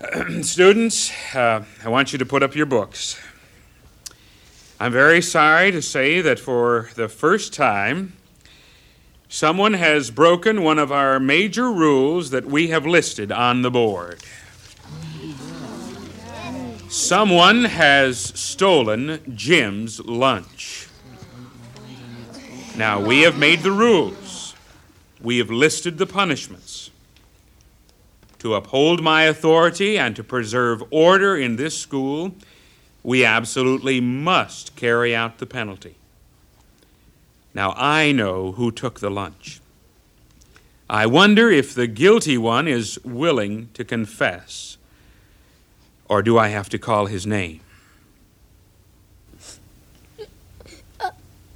[0.42, 3.20] Students, uh, I want you to put up your books.
[4.80, 8.14] I'm very sorry to say that for the first time,
[9.28, 14.22] someone has broken one of our major rules that we have listed on the board.
[16.88, 20.88] Someone has stolen Jim's lunch.
[22.76, 24.54] Now, we have made the rules,
[25.20, 26.90] we have listed the punishments.
[28.38, 32.34] To uphold my authority and to preserve order in this school,
[33.02, 35.96] we absolutely must carry out the penalty.
[37.58, 39.60] Now, I know who took the lunch.
[40.88, 44.78] I wonder if the guilty one is willing to confess.
[46.08, 47.58] Or do I have to call his name?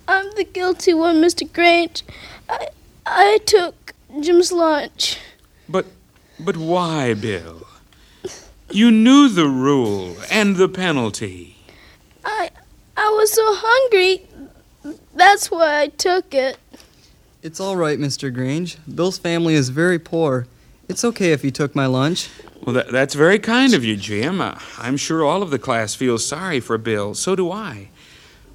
[0.08, 1.46] I'm the guilty one, Mr.
[1.52, 2.02] Grange.
[2.48, 2.66] I,
[3.06, 5.18] I took Jim's lunch.
[5.68, 5.86] But
[6.40, 7.64] but why, Bill?
[8.72, 11.58] You knew the rule and the penalty.
[12.24, 12.50] I
[12.96, 14.26] I was so hungry.
[15.14, 16.58] That's why I took it.
[17.42, 18.32] It's all right, Mr.
[18.32, 18.78] Grange.
[18.92, 20.46] Bill's family is very poor.
[20.88, 22.28] It's okay if you took my lunch.
[22.64, 24.40] Well, that, that's very kind of you, Jim.
[24.40, 27.14] Uh, I'm sure all of the class feels sorry for Bill.
[27.14, 27.88] So do I.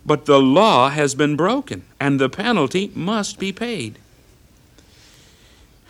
[0.06, 4.00] But the law has been broken, and the penalty must be paid.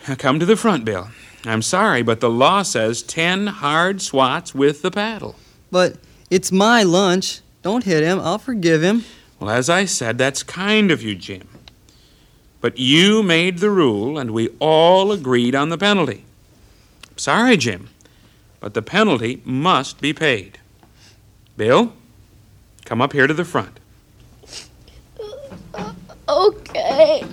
[0.08, 1.08] Now, Come to the front, Bill.
[1.44, 5.36] I'm sorry, but the law says ten hard swats with the paddle.
[5.70, 5.96] But
[6.30, 7.40] It's my lunch.
[7.62, 8.18] Don't hit him.
[8.20, 9.04] I'll forgive him.
[9.40, 11.48] Well, as I said, that's kind of you, Jim.
[12.60, 16.24] But you made the rule, and we all agreed on the penalty.
[17.16, 17.88] Sorry, Jim,
[18.60, 20.58] but the penalty must be paid.
[21.56, 21.92] Bill,
[22.84, 23.78] come up here to the front.
[26.28, 27.24] Okay.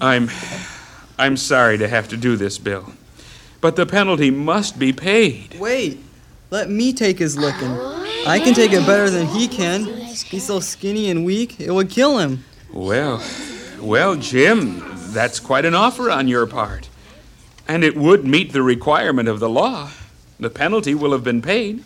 [0.00, 0.30] I'm
[1.18, 2.92] I'm sorry to have to do this, Bill.
[3.60, 5.58] But the penalty must be paid.
[5.60, 6.00] Wait.
[6.50, 7.70] Let me take his licking.
[8.26, 9.84] I can take it better than he can.
[9.84, 12.44] He's so skinny and weak, it would kill him.
[12.72, 13.22] Well,
[13.80, 14.82] well, Jim,
[15.12, 16.88] that's quite an offer on your part.
[17.68, 19.90] And it would meet the requirement of the law.
[20.40, 21.84] The penalty will have been paid.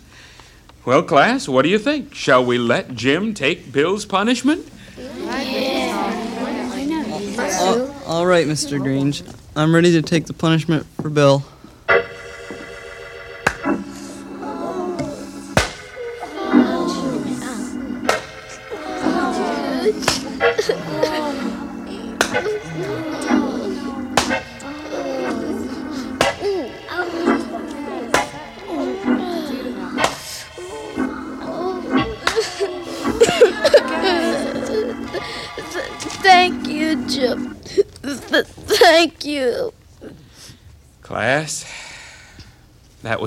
[0.84, 2.14] Well, class, what do you think?
[2.14, 4.66] Shall we let Jim take Bill's punishment?
[7.60, 8.80] All- all right, Mr.
[8.80, 9.22] Grange.
[9.56, 11.44] I'm ready to take the punishment for Bill.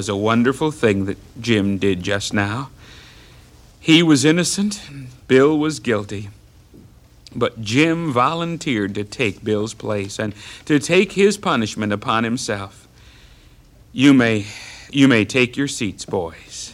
[0.08, 2.70] Was a wonderful thing that Jim did just now.
[3.78, 4.82] He was innocent,
[5.28, 6.30] Bill was guilty.
[7.36, 10.34] But Jim volunteered to take Bill's place and
[10.64, 12.88] to take his punishment upon himself.
[13.92, 14.46] You may
[14.92, 16.74] you may take your seats, boys.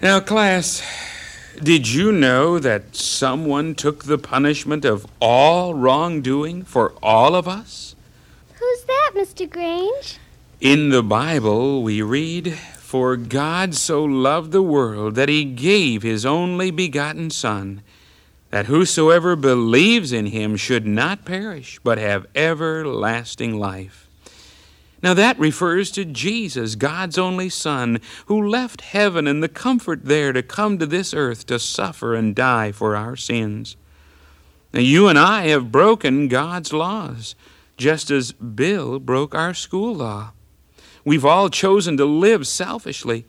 [0.00, 0.82] Now, class,
[1.62, 7.93] did you know that someone took the punishment of all wrongdoing for all of us?
[8.84, 9.48] Who's that, Mr.
[9.48, 10.18] Grange?
[10.60, 16.26] In the Bible, we read, For God so loved the world that he gave his
[16.26, 17.82] only begotten Son,
[18.50, 24.06] that whosoever believes in him should not perish, but have everlasting life.
[25.02, 30.32] Now, that refers to Jesus, God's only Son, who left heaven and the comfort there
[30.32, 33.76] to come to this earth to suffer and die for our sins.
[34.74, 37.34] Now, you and I have broken God's laws,
[37.76, 40.32] just as Bill broke our school law.
[41.04, 43.26] We've all chosen to live selfishly.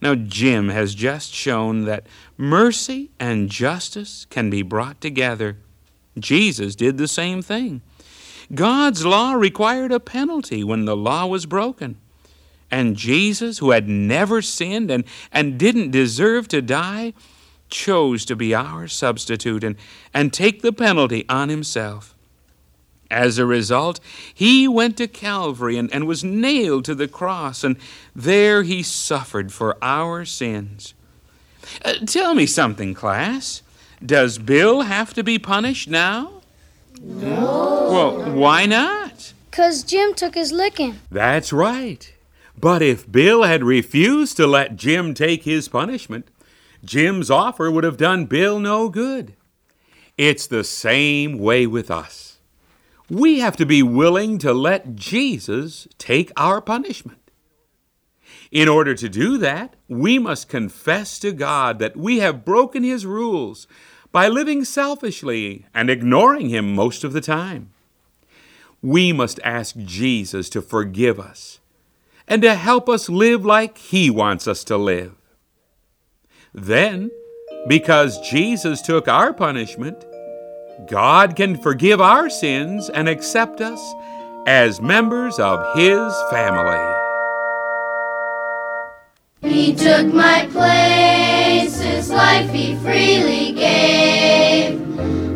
[0.00, 2.06] Now, Jim has just shown that
[2.36, 5.56] mercy and justice can be brought together.
[6.18, 7.80] Jesus did the same thing.
[8.54, 11.96] God's law required a penalty when the law was broken.
[12.70, 17.14] And Jesus, who had never sinned and, and didn't deserve to die,
[17.68, 19.76] chose to be our substitute and,
[20.12, 22.13] and take the penalty on himself.
[23.10, 24.00] As a result,
[24.32, 27.76] he went to Calvary and, and was nailed to the cross, and
[28.14, 30.94] there he suffered for our sins.
[31.84, 33.62] Uh, tell me something, class.
[34.04, 36.42] Does Bill have to be punished now?
[37.00, 37.88] No.
[37.90, 39.32] Well, why not?
[39.50, 41.00] Because Jim took his licking.
[41.10, 42.12] That's right.
[42.58, 46.28] But if Bill had refused to let Jim take his punishment,
[46.84, 49.34] Jim's offer would have done Bill no good.
[50.16, 52.33] It's the same way with us.
[53.10, 57.18] We have to be willing to let Jesus take our punishment.
[58.50, 63.04] In order to do that, we must confess to God that we have broken His
[63.04, 63.66] rules
[64.12, 67.70] by living selfishly and ignoring Him most of the time.
[68.80, 71.58] We must ask Jesus to forgive us
[72.28, 75.14] and to help us live like He wants us to live.
[76.54, 77.10] Then,
[77.66, 80.04] because Jesus took our punishment,
[80.88, 83.80] God can forgive our sins and accept us
[84.46, 86.94] as members of His family.
[89.44, 94.80] He took my place, his life he freely gave.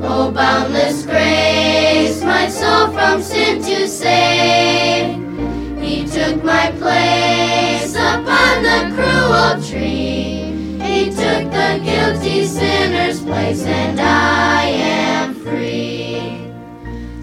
[0.03, 5.17] Oh, boundless grace, my soul from sin to save.
[5.79, 10.79] He took my place upon the cruel tree.
[10.83, 16.53] He took the guilty sinner's place, and I am free.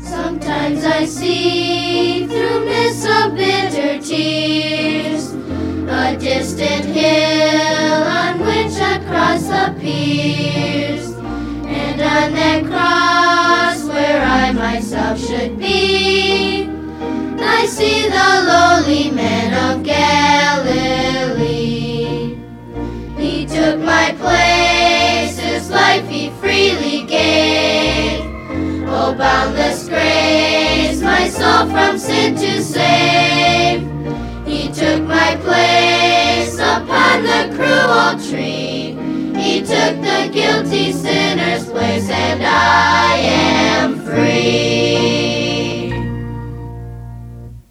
[0.02, 5.34] Sometimes I see through mists of bitter tears
[5.88, 11.12] a distant hill on which a cross appears.
[11.68, 16.70] And on that cross where I myself should be,
[17.40, 21.16] I see the lowly man of Galilee.
[23.18, 27.05] He took my place, his life he freely
[29.18, 33.82] boundless grace, my soul from sin to save.
[34.46, 38.96] He took my place upon the cruel tree.
[39.40, 44.76] He took the guilty sinner's place, and I am free.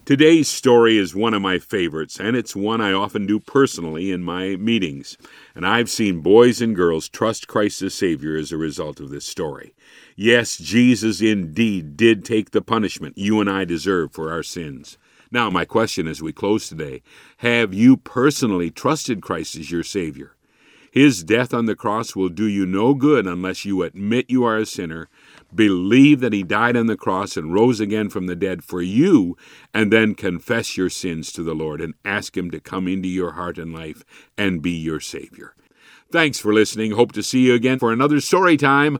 [0.05, 4.23] Today's story is one of my favorites, and it's one I often do personally in
[4.23, 5.17] my meetings.
[5.55, 9.25] And I've seen boys and girls trust Christ as Savior as a result of this
[9.25, 9.73] story.
[10.17, 14.97] Yes, Jesus indeed did take the punishment you and I deserve for our sins.
[15.29, 17.01] Now, my question as we close today
[17.37, 20.35] have you personally trusted Christ as your Savior?
[20.89, 24.55] His death on the cross will do you no good unless you admit you are
[24.55, 25.09] a sinner,
[25.53, 29.35] believe that He died on the cross and rose again from the dead for you,
[29.73, 33.33] and then confess your sins to the Lord and ask Him to come into your
[33.33, 34.05] heart and life
[34.37, 35.53] and be your Savior.
[36.09, 36.91] Thanks for listening.
[36.91, 38.99] Hope to see you again for another story time.